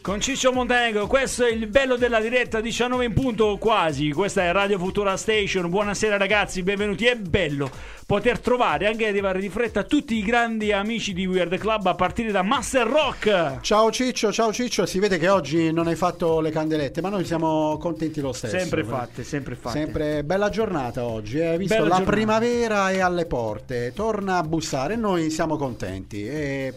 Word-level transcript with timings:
Con 0.00 0.20
Ciccio 0.20 0.52
Montenegro, 0.52 1.06
questo 1.06 1.44
è 1.44 1.50
il 1.50 1.66
bello 1.66 1.96
della 1.96 2.20
diretta 2.20 2.60
19 2.60 3.04
in 3.04 3.12
punto 3.12 3.58
quasi. 3.58 4.10
Questa 4.10 4.42
è 4.42 4.52
Radio 4.52 4.78
Futura 4.78 5.16
Station. 5.16 5.68
Buonasera 5.68 6.16
ragazzi, 6.16 6.62
benvenuti. 6.62 7.06
È 7.06 7.16
bello 7.16 7.70
poter 8.06 8.38
trovare 8.38 8.86
anche 8.86 9.06
arrivare 9.06 9.38
di 9.38 9.50
fretta 9.50 9.82
tutti 9.82 10.16
i 10.16 10.22
grandi 10.22 10.72
amici 10.72 11.12
di 11.12 11.26
Weird 11.26 11.58
Club 11.58 11.86
a 11.88 11.94
partire 11.94 12.30
da 12.30 12.40
Master 12.42 12.86
Rock. 12.86 13.60
Ciao 13.60 13.90
Ciccio, 13.90 14.32
ciao 14.32 14.50
Ciccio, 14.50 14.86
si 14.86 14.98
vede 14.98 15.18
che 15.18 15.28
oggi 15.28 15.70
non 15.72 15.88
hai 15.88 15.96
fatto 15.96 16.40
le 16.40 16.50
candelette, 16.50 17.02
ma 17.02 17.10
noi 17.10 17.26
siamo 17.26 17.76
contenti 17.76 18.22
lo 18.22 18.32
stesso. 18.32 18.58
Sempre 18.58 18.84
fatte, 18.84 19.24
sempre 19.24 19.56
fatte. 19.56 19.78
Sempre 19.78 20.24
bella 20.24 20.48
giornata 20.48 21.04
oggi, 21.04 21.38
eh. 21.38 21.48
hai 21.48 21.58
visto 21.58 21.74
Bella 21.74 21.88
la 21.88 21.96
giornata. 21.96 22.16
primavera 22.16 22.90
è 22.90 23.00
alle 23.00 23.26
porte, 23.26 23.92
torna 23.94 24.38
a 24.38 24.42
bussare 24.42 24.96
noi 24.96 25.28
siamo 25.28 25.58
contenti. 25.58 26.26
E 26.26 26.74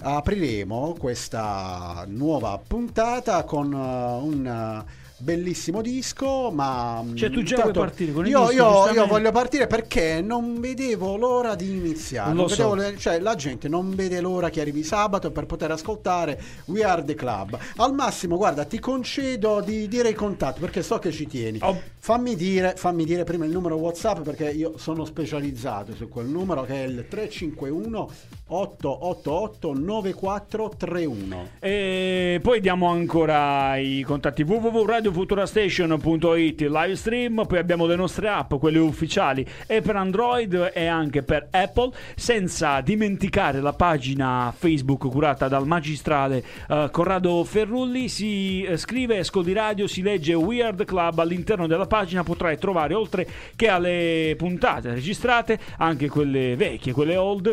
apriremo 0.00 0.94
questa 0.98 2.04
nuova 2.08 2.60
puntata 2.64 3.44
con 3.44 3.72
uh, 3.72 4.24
un 4.24 4.84
uh, 4.84 5.04
bellissimo 5.18 5.80
disco, 5.80 6.50
ma 6.50 7.02
Cioè, 7.14 7.30
tu 7.30 7.42
già 7.42 7.56
intanto 7.56 7.72
vuoi 7.72 7.86
partire 7.86 8.12
con 8.12 8.26
il 8.26 8.30
io, 8.30 8.40
disco, 8.48 8.52
io- 8.54 8.92
io 8.92 9.06
voglio 9.06 9.32
partire 9.32 9.66
perché 9.66 10.20
non 10.20 10.60
vedevo 10.60 11.16
l'ora 11.16 11.54
di 11.54 11.70
iniziare. 11.70 12.34
Lo 12.34 12.48
so. 12.48 12.70
vedevo 12.70 12.98
cioè, 12.98 13.18
la 13.20 13.34
gente 13.34 13.68
non 13.68 13.94
vede 13.94 14.20
l'ora 14.20 14.50
che 14.50 14.60
arrivi 14.60 14.82
sabato 14.82 15.30
per 15.30 15.46
poter 15.46 15.70
ascoltare 15.70 16.40
We 16.66 16.84
Are 16.84 17.02
the 17.02 17.14
Club. 17.14 17.58
Al 17.76 17.94
massimo, 17.94 18.36
guarda, 18.36 18.64
ti 18.64 18.78
concedo 18.78 19.60
di 19.60 19.88
dire 19.88 20.10
i 20.10 20.14
contatti 20.14 20.60
perché 20.60 20.82
so 20.82 20.98
che 20.98 21.10
ci 21.10 21.26
tieni. 21.26 21.58
Oh. 21.62 21.80
Fammi 21.98 22.36
dire, 22.36 22.74
fammi 22.76 23.04
dire 23.04 23.24
prima 23.24 23.46
il 23.46 23.50
numero 23.50 23.76
WhatsApp 23.76 24.20
perché 24.20 24.50
io 24.50 24.76
sono 24.76 25.04
specializzato 25.04 25.94
su 25.94 26.08
quel 26.08 26.26
numero 26.26 26.62
che 26.62 26.84
è 26.84 26.86
il 26.86 27.06
351 27.08 28.10
888 28.48 29.74
9431. 29.74 31.48
E 31.58 32.38
poi 32.40 32.60
diamo 32.60 32.88
ancora 32.88 33.76
i 33.76 34.02
contatti 34.02 34.42
www.radiofuturastation.it 34.42 36.60
live 36.60 36.94
stream, 36.94 37.44
poi 37.46 37.58
abbiamo 37.58 37.86
le 37.86 37.96
nostre 37.96 38.28
app, 38.28 38.54
quelle 38.54 38.78
ufficiali, 38.78 39.44
e 39.66 39.80
per 39.80 39.96
Android 39.96 40.70
e 40.72 40.86
anche 40.86 41.24
per 41.24 41.48
Apple, 41.50 41.90
senza 42.14 42.80
dimenticare 42.82 43.60
la 43.60 43.72
pagina 43.72 44.54
Facebook 44.56 45.08
curata 45.08 45.48
dal 45.48 45.66
magistrale 45.66 46.44
eh, 46.68 46.88
Corrado 46.92 47.42
Ferrulli, 47.42 48.08
si 48.08 48.62
eh, 48.62 48.76
scrive 48.76 49.18
Ascolti 49.18 49.54
Radio, 49.54 49.88
si 49.88 50.02
legge 50.02 50.34
Weird 50.34 50.84
Club 50.84 51.18
all'interno 51.18 51.66
della 51.66 51.86
pagina, 51.86 52.22
potrai 52.22 52.58
trovare 52.58 52.94
oltre 52.94 53.26
che 53.56 53.68
alle 53.68 54.36
puntate 54.38 54.94
registrate, 54.94 55.58
anche 55.78 56.08
quelle 56.08 56.54
vecchie, 56.54 56.92
quelle 56.92 57.16
old, 57.16 57.52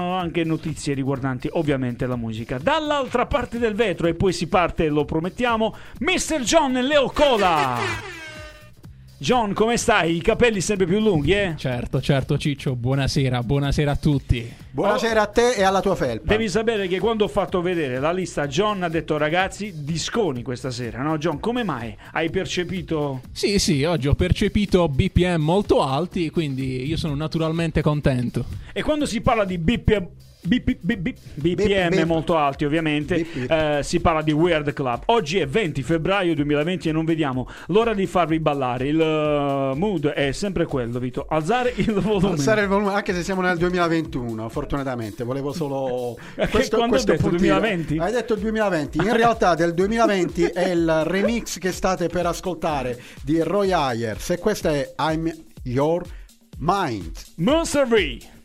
ehm, 0.00 0.12
anche 0.12 0.44
notizie 0.44 0.94
riguardanti 0.94 1.48
ovviamente 1.52 2.06
la 2.06 2.16
musica. 2.16 2.58
Dall'altra 2.58 3.26
parte 3.26 3.58
del 3.58 3.74
vetro, 3.74 4.06
e 4.06 4.14
poi 4.14 4.32
si 4.32 4.48
parte, 4.48 4.88
lo 4.88 5.04
promettiamo, 5.04 5.74
Mr. 6.00 6.40
John 6.40 6.72
Leo 6.72 7.10
Cola. 7.10 8.19
John, 9.22 9.52
come 9.52 9.76
stai? 9.76 10.16
I 10.16 10.22
capelli 10.22 10.62
sempre 10.62 10.86
più 10.86 10.98
lunghi, 10.98 11.32
eh? 11.32 11.52
Certo, 11.54 12.00
certo 12.00 12.38
Ciccio, 12.38 12.74
buonasera, 12.74 13.42
buonasera 13.42 13.90
a 13.90 13.96
tutti. 13.96 14.50
Buonasera 14.70 15.20
a 15.20 15.26
te 15.26 15.50
e 15.56 15.62
alla 15.62 15.82
tua 15.82 15.94
felpa. 15.94 16.32
Devi 16.32 16.48
sapere 16.48 16.88
che 16.88 16.98
quando 16.98 17.24
ho 17.24 17.28
fatto 17.28 17.60
vedere 17.60 18.00
la 18.00 18.12
lista, 18.12 18.46
John 18.46 18.82
ha 18.82 18.88
detto 18.88 19.18
ragazzi, 19.18 19.84
disconi 19.84 20.42
questa 20.42 20.70
sera, 20.70 21.02
no? 21.02 21.18
John, 21.18 21.38
come 21.38 21.64
mai? 21.64 21.94
Hai 22.12 22.30
percepito... 22.30 23.20
Sì, 23.30 23.58
sì, 23.58 23.84
oggi 23.84 24.08
ho 24.08 24.14
percepito 24.14 24.88
BPM 24.88 25.42
molto 25.42 25.82
alti, 25.82 26.30
quindi 26.30 26.86
io 26.86 26.96
sono 26.96 27.14
naturalmente 27.14 27.82
contento. 27.82 28.46
E 28.72 28.82
quando 28.82 29.04
si 29.04 29.20
parla 29.20 29.44
di 29.44 29.58
BPM... 29.58 30.08
BP, 30.42 30.78
BPM 31.34 31.88
bip. 31.90 32.04
molto 32.04 32.36
alti 32.36 32.64
ovviamente 32.64 33.16
Bip, 33.16 33.32
bip. 33.38 33.50
eh, 33.50 33.80
si 33.82 34.00
parla 34.00 34.22
di 34.22 34.32
Weird 34.32 34.72
Club 34.72 35.02
oggi 35.06 35.38
è 35.38 35.46
20 35.46 35.82
febbraio 35.82 36.34
2020 36.34 36.88
e 36.88 36.92
non 36.92 37.04
vediamo 37.04 37.46
l'ora 37.66 37.92
di 37.94 38.06
farvi 38.06 38.40
ballare 38.40 38.88
il 38.88 39.00
eh, 39.00 39.72
mood 39.76 40.06
è 40.08 40.32
sempre 40.32 40.64
quello 40.66 40.98
Vito 40.98 41.26
alzare 41.28 41.72
il 41.76 41.92
volume 41.92 42.28
Alzare 42.32 42.62
il 42.62 42.68
volume, 42.68 42.92
anche 42.92 43.12
se 43.14 43.22
siamo 43.22 43.40
nel 43.40 43.56
2021, 43.56 44.48
fortunatamente. 44.48 45.24
Volevo 45.24 45.52
solo. 45.52 46.16
Che 46.34 46.68
quando 46.70 46.96
hai 46.96 47.04
detto, 47.04 47.28
puntino. 47.28 47.58
2020? 47.58 47.98
Hai 47.98 48.12
detto 48.12 48.34
2020. 48.34 48.98
In 48.98 49.12
realtà, 49.16 49.54
del 49.54 49.74
2020 49.74 50.42
è 50.44 50.68
il 50.68 51.04
remix 51.04 51.58
che 51.58 51.72
state 51.72 52.08
per 52.08 52.26
ascoltare 52.26 53.00
di 53.22 53.40
Roy 53.40 53.72
Ayers. 53.72 54.30
E 54.30 54.38
questo 54.38 54.68
è 54.68 54.94
I'm 54.98 55.32
Your 55.64 56.02
Mind. 56.58 57.12
Monster 57.36 57.86
V 57.86 58.38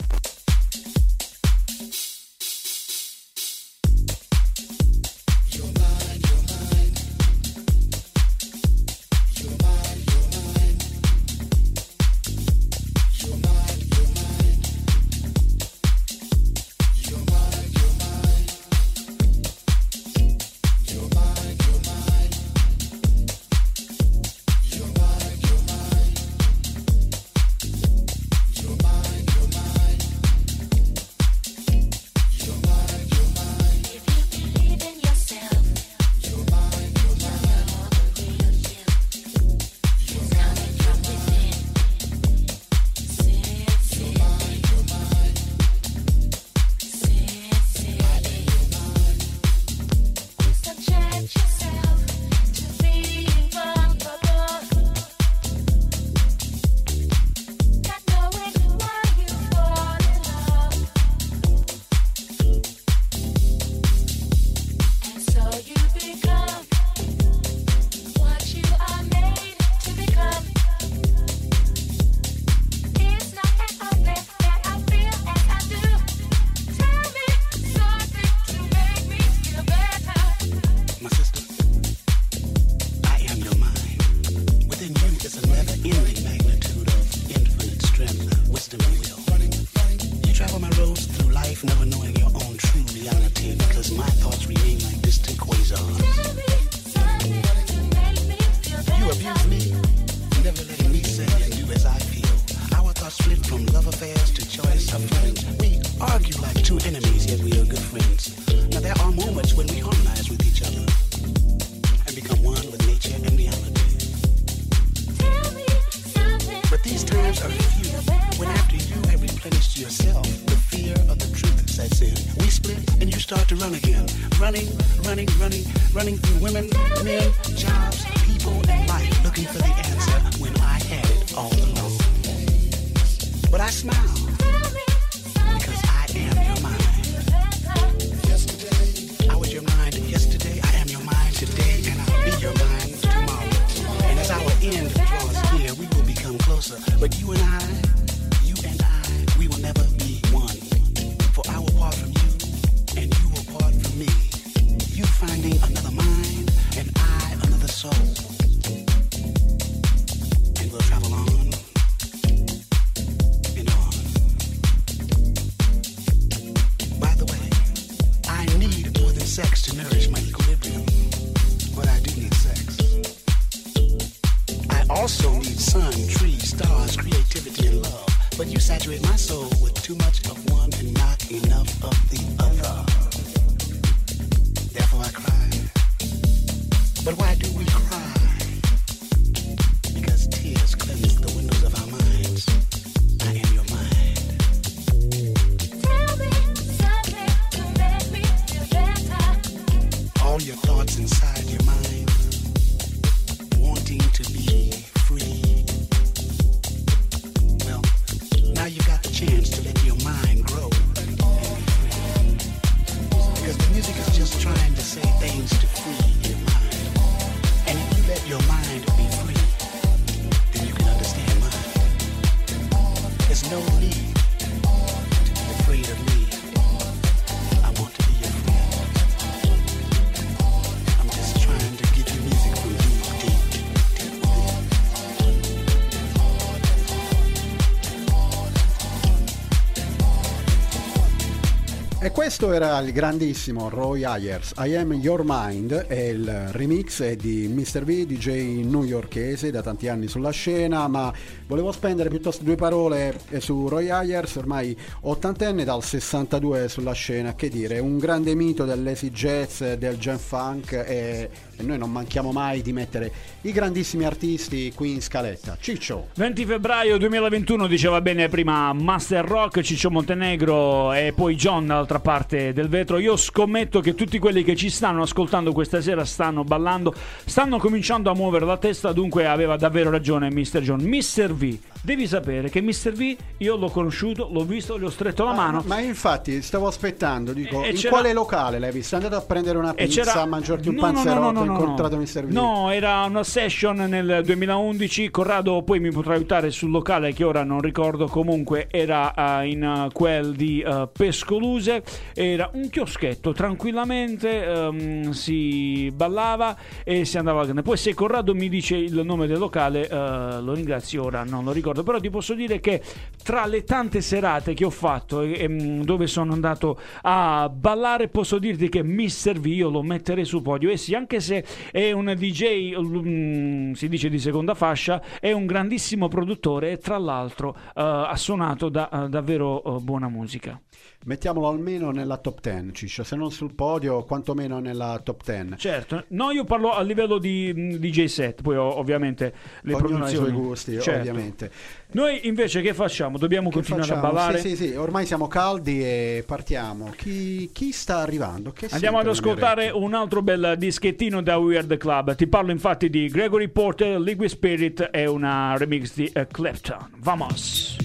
questo 242.38 242.54
era 242.54 242.78
il 242.80 242.92
grandissimo 242.92 243.70
Roy 243.70 244.04
Ayers, 244.04 244.56
I 244.58 244.76
Am 244.76 244.92
Your 244.92 245.22
Mind, 245.26 245.86
e 245.88 246.10
il 246.10 246.50
remix 246.52 247.02
è 247.02 247.16
di 247.16 247.48
Mr. 247.48 247.86
V, 247.86 248.04
DJ 248.04 248.62
newyorkese 248.66 249.52
da 249.52 249.62
tanti 249.62 249.88
anni 249.88 250.10
sulla 250.10 250.32
scena, 250.32 250.90
ma 250.90 251.14
volevo 251.48 251.72
spendere 251.72 252.10
piuttosto 252.10 252.44
due 252.44 252.56
parole 252.56 253.20
eh, 253.30 253.40
su 253.40 253.68
Roy 253.68 253.90
Ayers, 253.90 254.36
ormai 254.36 254.76
ottantenne 255.02 255.64
dal 255.64 255.84
62 255.84 256.68
sulla 256.70 256.94
scena, 256.94 257.36
che 257.36 257.50
dire, 257.50 257.80
un 257.80 257.98
grande 257.98 258.34
mito 258.36 258.66
dell'easy 258.66 259.12
jazz, 259.12 259.64
del 259.64 259.98
jam 259.98 260.18
funk 260.18 260.72
e 260.74 261.30
noi 261.64 261.78
non 261.78 261.92
manchiamo 261.92 262.32
mai 262.32 262.62
di 262.62 262.74
mettere 262.74 263.12
i 263.42 263.52
grandissimi 263.52 264.06
artisti 264.06 264.72
qui 264.74 264.94
in 264.94 265.02
scaletta. 265.02 265.58
Ciccio! 265.60 266.08
20 266.16 266.46
febbraio 266.46 266.98
2021 266.98 267.68
diceva 267.68 268.02
bene 268.02 268.28
prima 268.28 268.74
Master 268.74 269.24
Rock, 269.24 269.62
Ciccio 269.62 269.92
Montenegro 269.92 270.94
e 270.94 271.14
poi 271.16 271.36
John 271.36 271.68
dall'altra 271.68 272.00
parte 272.00 272.54
del 272.54 272.68
vetro. 272.68 272.98
Io 272.98 273.16
scommetto 273.16 273.80
che 273.80 273.94
tutti 273.96 274.20
quelli 274.20 274.44
che 274.44 274.56
ci 274.56 274.70
stanno 274.70 275.04
ascoltando 275.04 275.54
questa 275.54 275.82
sera 275.82 276.04
stanno 276.06 276.44
ballando, 276.44 276.94
stanno 277.26 277.58
cominciando 277.58 278.10
a 278.10 278.16
muovere 278.16 278.46
la 278.46 278.58
testa, 278.58 278.92
dunque 278.92 279.28
aveva 279.28 279.56
davvero 279.58 279.90
ragione 279.90 280.30
Mr. 280.32 280.60
John. 280.60 280.82
Mr. 280.82 281.35
V, 281.36 281.60
devi 281.86 282.08
sapere 282.08 282.50
che 282.50 282.62
Mr. 282.62 282.92
V 282.92 283.16
io 283.38 283.56
l'ho 283.56 283.70
conosciuto, 283.70 284.28
l'ho 284.32 284.44
visto, 284.44 284.78
gli 284.80 284.84
ho 284.84 284.90
stretto 284.90 285.24
la 285.24 285.34
mano. 285.34 285.64
Ma 285.68 285.80
infatti 285.80 286.42
stavo 286.42 286.68
aspettando, 286.68 287.32
dico, 287.32 287.62
E- 287.64 287.68
e 287.68 287.70
in 287.70 287.76
c'era- 287.78 287.90
quale 287.90 288.12
locale 288.14 288.60
l'hai 288.60 288.72
visto? 288.72 288.96
È 288.96 288.98
andato 288.98 289.16
a 289.16 289.22
prendere 289.22 289.58
una 289.60 289.74
E 289.76 289.86
pizza, 289.86 290.22
a 290.22 290.26
mangiarti 290.26 290.68
un 290.70 290.76
No, 290.76 290.82
no, 290.82 290.88
no, 290.88 290.94
panzerotto, 290.94 291.20
no, 291.22 291.32
no, 291.32 291.40
hai 291.42 291.48
no, 291.48 291.54
incontrato 291.54 291.96
no. 291.96 292.02
Mr. 292.02 292.26
V? 292.26 292.32
No, 292.32 292.72
era 292.72 293.04
una 293.04 293.24
session 293.24 293.78
nel 293.78 294.22
2011. 294.26 295.10
Corrado 295.12 295.62
poi 295.64 295.80
mi 295.80 295.92
potrà 295.92 296.16
aiutare 296.16 296.50
sul 296.52 296.72
locale 296.72 297.14
che 297.14 297.24
ora 297.24 297.44
non 297.44 297.62
ricordo. 297.62 298.08
Comunque 298.08 298.68
era 298.72 299.42
eh, 299.42 299.50
in 299.50 299.64
eh, 299.64 299.90
quel 299.94 300.34
di 300.36 300.62
eh, 300.62 300.90
Pescoluse. 300.92 301.84
Era 302.14 302.50
un 302.54 302.70
chioschetto, 302.70 303.32
tranquillamente 303.34 304.44
ehm, 304.46 305.12
si 305.12 305.92
ballava 305.94 306.56
e 306.84 307.06
si 307.06 307.18
andava 307.18 307.42
a 307.42 307.44
grande. 307.44 307.62
Poi 307.62 307.78
se 307.78 307.94
Corrado 307.94 308.34
mi 308.34 308.50
dice 308.50 308.76
il 308.76 309.02
nome 309.04 309.28
del 309.28 309.38
locale, 309.38 309.88
eh, 309.88 309.96
lo 310.42 310.54
ringrazio 310.54 311.04
ora, 311.06 311.24
non 311.24 311.44
lo 311.44 311.52
ricordo. 311.52 311.75
Però 311.84 312.00
ti 312.00 312.10
posso 312.10 312.34
dire 312.34 312.60
che 312.60 312.82
tra 313.24 313.46
le 313.46 313.64
tante 313.64 314.02
serate 314.02 314.54
che 314.54 314.66
ho 314.66 314.70
fatto 314.70 315.22
e, 315.22 315.48
mh, 315.48 315.84
dove 315.84 316.08
sono 316.08 316.34
andato 316.34 316.80
a 317.02 317.50
ballare, 317.50 318.08
posso 318.08 318.38
dirti 318.40 318.70
che 318.70 318.84
Mr. 318.84 319.40
V 319.40 319.46
io 319.48 319.70
lo 319.70 319.82
metterei 319.82 320.26
sul 320.26 320.42
podio. 320.42 320.70
E 320.70 320.78
sì, 320.78 320.94
anche 320.96 321.20
se 321.20 321.46
è 321.72 321.92
un 321.92 322.14
DJ, 322.18 322.76
mm, 322.78 323.72
si 323.74 323.88
dice 323.90 324.10
di 324.10 324.20
seconda 324.20 324.54
fascia, 324.54 325.02
è 325.20 325.32
un 325.32 325.46
grandissimo 325.46 326.08
produttore 326.08 326.72
e 326.72 326.78
tra 326.78 326.98
l'altro 326.98 327.56
eh, 327.56 327.72
ha 327.76 328.16
suonato 328.16 328.70
da, 328.70 328.90
eh, 329.06 329.10
davvero 329.10 329.64
eh, 329.64 329.80
buona 329.82 330.08
musica. 330.10 330.60
Mettiamolo 331.06 331.48
almeno 331.48 331.92
nella 331.92 332.18
top 332.18 332.42
10, 332.42 332.72
Ciccio, 332.74 333.04
se 333.04 333.16
non 333.16 333.30
sul 333.32 333.54
podio, 333.54 334.04
quantomeno 334.06 334.60
nella 334.60 335.00
top 335.04 335.24
10. 335.24 335.58
Certo, 335.58 336.06
no, 336.10 336.32
io 336.32 336.46
parlo 336.46 336.72
a 336.72 336.82
livello 336.82 337.20
di 337.20 337.52
mm, 337.56 337.70
DJ 337.76 338.06
set, 338.06 338.42
poi 338.42 338.56
ovviamente 338.58 339.34
le 339.62 339.74
Ognuno 339.76 340.06
ha 340.06 340.10
i 340.10 340.14
produzioni. 340.14 340.30
suoi 340.30 340.32
gusti, 340.32 340.72
Certo. 340.82 341.00
ovviamente. 341.00 341.52
Noi 341.92 342.28
invece 342.28 342.62
che 342.62 342.74
facciamo? 342.74 343.18
Dobbiamo 343.18 343.50
Che 343.50 343.56
continuare 343.56 343.88
facciamo? 343.88 344.08
a 344.08 344.12
ballare? 344.12 344.40
Sì, 344.40 344.56
sì, 344.56 344.68
sì, 344.70 344.76
ormai 344.76 345.06
siamo 345.06 345.28
caldi 345.28 345.82
e 345.82 346.24
partiamo. 346.26 346.92
Chi, 346.98 347.50
chi 347.54 347.72
sta 347.72 348.00
arrivando? 348.00 348.52
Che 348.52 348.68
Andiamo 348.72 349.00
ad 349.00 349.08
ascoltare 349.08 349.70
un 349.70 349.94
altro 349.94 350.22
bel 350.22 350.56
dischettino 350.58 351.22
da 351.22 351.38
Weird 351.38 351.78
Club. 351.78 352.16
Ti 352.16 352.28
parlo 352.28 352.52
infatti 352.52 352.90
di 352.90 353.08
Gregory 353.08 353.48
Porter, 353.48 354.00
Liquid 354.00 354.30
Spirit 354.30 354.90
e 354.92 355.06
una 355.06 355.56
remix 355.58 355.94
di 355.94 356.10
eh, 356.14 356.28
Clapton. 356.28 356.90
Vamos! 356.98 357.85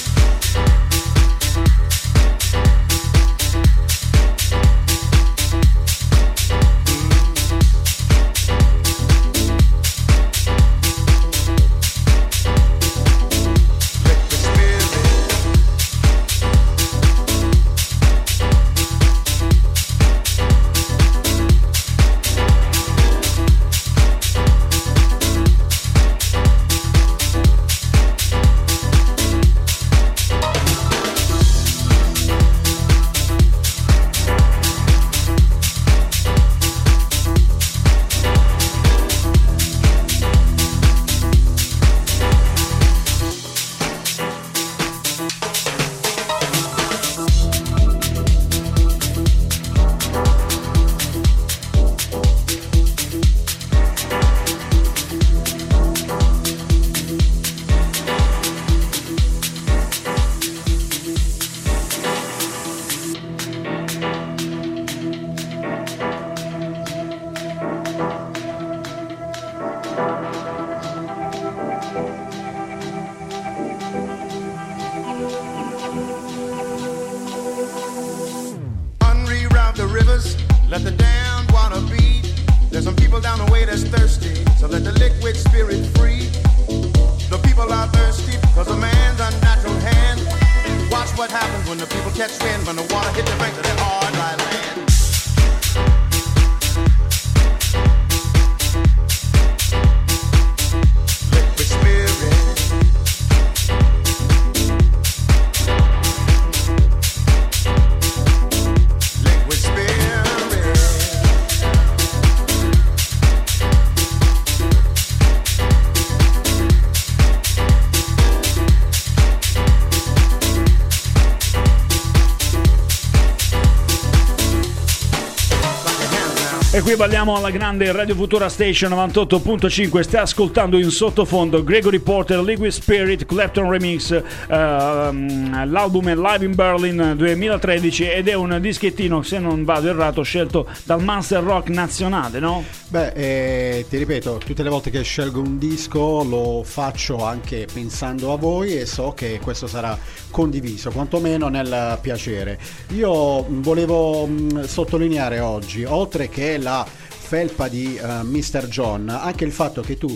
Qui 126.91 126.99
balliamo 126.99 127.37
alla 127.37 127.51
grande 127.51 127.89
Radio 127.91 128.15
Futura 128.15 128.49
Station 128.49 128.91
98.5. 128.91 130.01
Stai 130.01 130.21
ascoltando 130.21 130.77
in 130.77 130.89
sottofondo 130.89 131.63
Gregory 131.63 131.99
Porter, 131.99 132.41
Liquid 132.41 132.71
Spirit, 132.71 133.25
Clapton 133.25 133.69
Remix. 133.69 134.11
ehm, 134.47 135.71
l'album 135.71 136.09
è 136.09 136.15
Live 136.15 136.43
in 136.43 136.53
Berlin 136.53 137.13
2013 137.15 138.09
ed 138.09 138.27
è 138.27 138.33
un 138.33 138.57
dischettino, 138.59 139.21
se 139.21 139.39
non 139.39 139.63
vado 139.63 139.87
errato, 139.87 140.21
scelto 140.23 140.67
dal 140.83 141.01
Master 141.01 141.41
Rock 141.43 141.69
nazionale, 141.69 142.39
no? 142.39 142.80
Beh, 142.91 143.13
eh, 143.13 143.85
ti 143.87 143.95
ripeto, 143.95 144.41
tutte 144.45 144.63
le 144.63 144.69
volte 144.69 144.89
che 144.89 145.01
scelgo 145.01 145.39
un 145.39 145.57
disco 145.57 146.25
lo 146.25 146.61
faccio 146.65 147.23
anche 147.23 147.65
pensando 147.71 148.33
a 148.33 148.35
voi 148.35 148.77
e 148.77 148.85
so 148.85 149.13
che 149.13 149.39
questo 149.41 149.65
sarà 149.65 149.97
condiviso, 150.29 150.91
quantomeno 150.91 151.47
nel 151.47 151.99
piacere. 152.01 152.59
Io 152.89 153.43
mh, 153.43 153.61
volevo 153.61 154.25
mh, 154.25 154.65
sottolineare 154.65 155.39
oggi, 155.39 155.85
oltre 155.85 156.27
che 156.27 156.57
la 156.57 156.85
felpa 156.85 157.69
di 157.69 157.95
eh, 157.95 158.23
Mr. 158.23 158.67
John, 158.67 159.07
anche 159.07 159.45
il 159.45 159.53
fatto 159.53 159.79
che 159.79 159.97
tu 159.97 160.13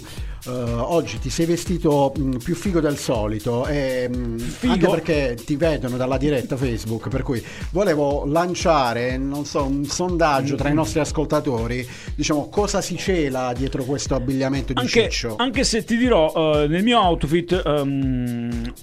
eh, 0.48 0.50
oggi 0.52 1.20
ti 1.20 1.30
sei 1.30 1.46
vestito 1.46 2.12
mh, 2.16 2.38
più 2.38 2.56
figo 2.56 2.80
del 2.80 2.98
solito 2.98 3.66
e 3.66 4.08
mh, 4.10 4.44
anche 4.68 4.88
perché 4.88 5.38
ti 5.44 5.56
vedono 5.56 5.98
dalla 5.98 6.18
diretta 6.18 6.56
Facebook, 6.58 7.10
per 7.10 7.24
cui 7.24 7.44
volevo 7.72 8.26
lanciare, 8.26 9.18
non 9.18 9.46
so, 9.46 9.64
un 9.64 9.86
sondaggio 9.86 10.56
tra 10.56 10.70
i 10.70 10.74
nostri 10.74 11.00
ascoltatori, 11.00 11.88
diciamo 12.16 12.50
cosa 12.50 12.82
si 12.82 12.98
cela 12.98 13.54
dietro 13.56 13.84
questo 13.84 14.16
abbigliamento 14.16 14.74
di 14.74 14.80
Anche, 14.80 15.10
ciccio. 15.10 15.36
anche 15.38 15.64
se 15.64 15.84
ti 15.84 15.98
dirò, 15.98 16.32
eh, 16.64 16.68
nel 16.68 16.84
mio 16.84 17.00
outfit 17.00 17.62
ehm, 17.66 18.74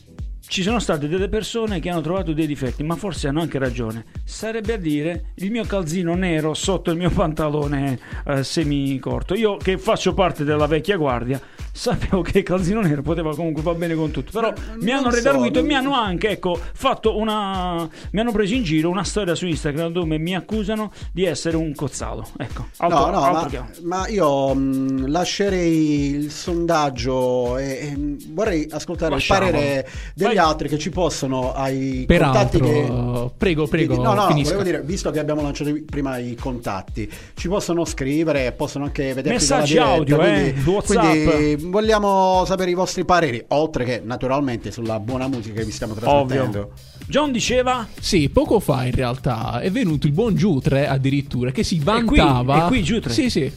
ci 0.46 0.62
sono 0.62 0.78
state 0.80 1.08
delle 1.08 1.28
persone 1.28 1.80
che 1.80 1.88
hanno 1.88 2.00
trovato 2.00 2.32
dei 2.32 2.46
difetti, 2.46 2.82
ma 2.82 2.96
forse 2.96 3.28
hanno 3.28 3.40
anche 3.40 3.58
ragione. 3.58 4.04
Sarebbe 4.24 4.74
a 4.74 4.76
dire 4.76 5.26
il 5.36 5.50
mio 5.50 5.64
calzino 5.64 6.14
nero 6.14 6.52
sotto 6.54 6.90
il 6.90 6.98
mio 6.98 7.08
pantalone 7.14 7.98
eh, 8.26 8.44
semicorto. 8.44 9.34
Io 9.34 9.56
che 9.56 9.78
faccio 9.78 10.12
parte 10.14 10.44
della 10.44 10.66
vecchia 10.66 10.96
guardia, 10.96 11.40
sapevo 11.72 12.20
che 12.20 12.38
il 12.38 12.44
calzino 12.44 12.80
nero 12.80 13.00
poteva 13.02 13.34
comunque 13.34 13.62
va 13.62 13.72
bene 13.74 13.94
con 13.94 14.10
tutto. 14.10 14.30
Però 14.32 14.52
Ma 14.54 14.74
mi 14.80 14.90
hanno 14.90 15.10
so, 15.10 15.16
redarguito 15.16 15.58
e 15.58 15.62
non- 15.62 15.70
mi 15.70 15.74
hanno 15.74 15.94
anche 15.94 16.28
ecco, 16.30 16.58
fatto 16.74 17.16
una. 17.16 17.88
Mi 18.10 18.20
hanno 18.20 18.32
preso 18.32 18.54
in 18.54 18.62
giro 18.62 18.90
una 18.90 19.04
storia 19.04 19.34
su 19.34 19.46
Instagram 19.46 19.92
dove 19.92 20.18
mi 20.18 20.34
accusano 20.34 20.92
di 21.12 21.24
essere 21.24 21.56
un 21.56 21.74
cozzalo. 21.74 22.28
Ecco, 22.36 22.66
altro, 22.78 22.98
no, 22.98 23.10
no, 23.10 23.22
altro 23.22 23.68
ma, 23.82 23.98
ma 24.00 24.08
io 24.08 24.54
mh, 24.54 25.08
lascerei 25.08 26.10
il 26.14 26.30
sondaggio 26.30 27.56
e, 27.56 27.64
e, 27.64 28.16
vorrei 28.28 28.66
ascoltare 28.70 29.14
Lasciamolo. 29.14 29.46
il 29.46 29.52
parere 29.52 29.88
degli 30.14 30.36
Vai. 30.42 30.50
altri 30.50 30.68
che 30.68 30.78
ci 30.78 30.90
possono 30.90 31.52
ai 31.54 32.04
Peraltro, 32.06 32.58
contatti 32.58 32.60
che... 32.60 33.30
prego, 33.36 33.66
prego, 33.66 34.02
No, 34.02 34.14
no, 34.14 34.26
finisca. 34.26 34.54
volevo 34.56 34.62
dire, 34.70 34.82
visto 34.84 35.10
che 35.10 35.18
abbiamo 35.18 35.42
lanciato 35.42 35.72
prima 35.86 36.18
i 36.18 36.34
contatti, 36.34 37.10
ci 37.34 37.48
possono 37.48 37.84
scrivere, 37.84 38.52
possono 38.52 38.84
anche 38.84 39.14
vederci 39.14 39.30
Messaggi 39.30 39.72
diretta, 39.74 39.90
audio, 39.90 40.20
eh, 40.22 40.52
quindi, 40.52 40.70
WhatsApp. 40.70 41.00
quindi 41.02 41.56
vogliamo 41.70 42.44
sapere 42.46 42.70
i 42.70 42.74
vostri 42.74 43.04
pareri, 43.04 43.44
oltre 43.48 43.84
che 43.84 44.00
naturalmente 44.04 44.70
sulla 44.70 44.98
buona 45.00 45.28
musica 45.28 45.60
che 45.60 45.64
vi 45.64 45.72
stiamo 45.72 45.94
trasmettendo. 45.94 46.58
Ovvio. 46.58 46.70
John 47.06 47.32
diceva 47.32 47.86
Sì, 47.98 48.28
poco 48.28 48.60
fa 48.60 48.84
in 48.84 48.92
realtà 48.94 49.60
è 49.60 49.70
venuto 49.70 50.06
il 50.06 50.12
buon 50.12 50.34
Giutre 50.36 50.86
addirittura 50.86 51.50
che 51.50 51.62
si 51.64 51.78
vantava. 51.82 52.64
è 52.64 52.68
qui 52.68 52.82
Giutre? 52.82 53.12
Sì, 53.12 53.28
sì. 53.28 53.52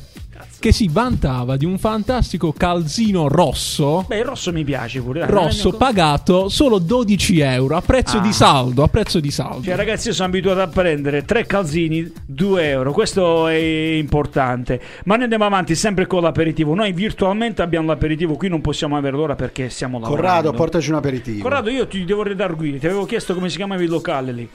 Che 0.58 0.72
si 0.72 0.88
vantava 0.92 1.58
di 1.58 1.66
un 1.66 1.78
fantastico 1.78 2.52
calzino 2.52 3.28
rosso. 3.28 4.04
Beh, 4.08 4.18
il 4.18 4.26
rosso 4.26 4.52
mi 4.52 4.64
piace 4.64 5.00
pure. 5.00 5.20
dai, 5.20 5.30
Rosso 5.30 5.68
non 5.70 5.76
è- 5.76 5.78
pagato 5.78 6.50
solo 6.50 6.80
12 6.80 7.40
euro 7.40 7.76
a 7.76 7.82
prezzo 7.82 8.18
Ah. 8.18 8.22
di 8.22 8.34
saldo. 8.34 8.82
A 8.82 8.88
prezzo 8.88 9.20
di 9.20 9.30
saldo. 9.30 9.62
Cioè, 9.64 9.76
ragazzi, 9.76 10.08
io 10.08 10.14
sono 10.16 10.28
abituato 10.30 10.62
a 10.62 10.68
prendere 10.68 11.24
tre 11.24 11.46
calzini, 11.46 12.12
2 12.26 12.68
euro. 12.70 12.94
Questo 12.94 13.48
è 13.48 13.54
importante. 13.56 14.82
Ma 15.06 15.14
noi 15.16 15.24
andiamo 15.24 15.46
avanti 15.46 15.76
sempre 15.76 16.08
con 16.08 16.24
l'aperitivo. 16.24 16.74
Noi 16.74 16.94
virtualmente 16.94 17.62
abbiamo 17.62 17.88
l'aperitivo. 17.88 18.36
Qui 18.36 18.50
non 18.50 18.62
possiamo 18.62 18.98
avere 18.98 19.16
l'ora 19.16 19.36
perché 19.36 19.70
siamo 19.70 20.00
lavorando. 20.00 20.28
Corrado, 20.28 20.52
portaci 20.54 20.90
un 20.90 20.96
aperitivo. 20.96 21.44
Corrado, 21.44 21.70
io 21.70 21.86
ti 21.88 22.04
devo 22.06 22.24
redarguire. 22.24 22.80
Ti 22.80 22.88
avevo 22.88 23.06
chiesto 23.06 23.36
come 23.36 23.50
si 23.50 23.58
chiamava 23.58 23.84
il 23.84 23.90
locale 23.90 24.32
lì. 24.32 24.50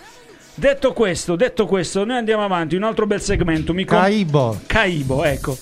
Detto 0.53 0.93
questo, 0.93 1.37
detto 1.37 1.65
questo, 1.67 2.05
noi 2.05 2.17
andiamo 2.17 2.43
avanti. 2.45 2.75
Un 2.75 2.83
altro 2.83 3.07
bel 3.07 3.21
segmento. 3.23 3.73
Mi 3.73 3.85
con- 3.85 3.97
Caibo. 3.99 4.61
Caibo, 4.67 5.25
ecco. 5.25 5.57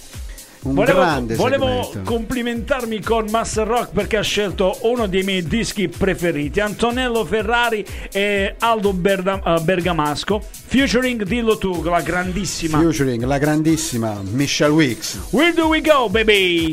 Un 0.69 0.75
Volevo, 0.75 1.35
volevo 1.35 1.93
complimentarmi 2.05 3.01
con 3.01 3.27
Master 3.31 3.67
Rock 3.67 3.91
perché 3.93 4.17
ha 4.19 4.23
scelto 4.23 4.79
uno 4.83 5.07
dei 5.07 5.23
miei 5.23 5.43
dischi 5.43 5.89
preferiti, 5.89 6.61
Antonello 6.61 7.25
Ferrari 7.25 7.85
e 8.13 8.55
Aldo 8.59 8.93
Berda- 8.93 9.43
eh, 9.45 9.61
Bergamasco, 9.63 10.43
featuring 10.67 11.23
Dillo 11.25 11.59
Tu, 11.59 11.83
la 11.83 12.01
grandissima. 12.01 12.79
Featuring 12.79 13.25
la 13.25 13.39
grandissima 13.39 14.21
Michelle 14.33 14.73
Wicks. 14.73 15.19
Where 15.31 15.53
do 15.53 15.67
we 15.69 15.81
go, 15.81 16.09
baby? 16.09 16.71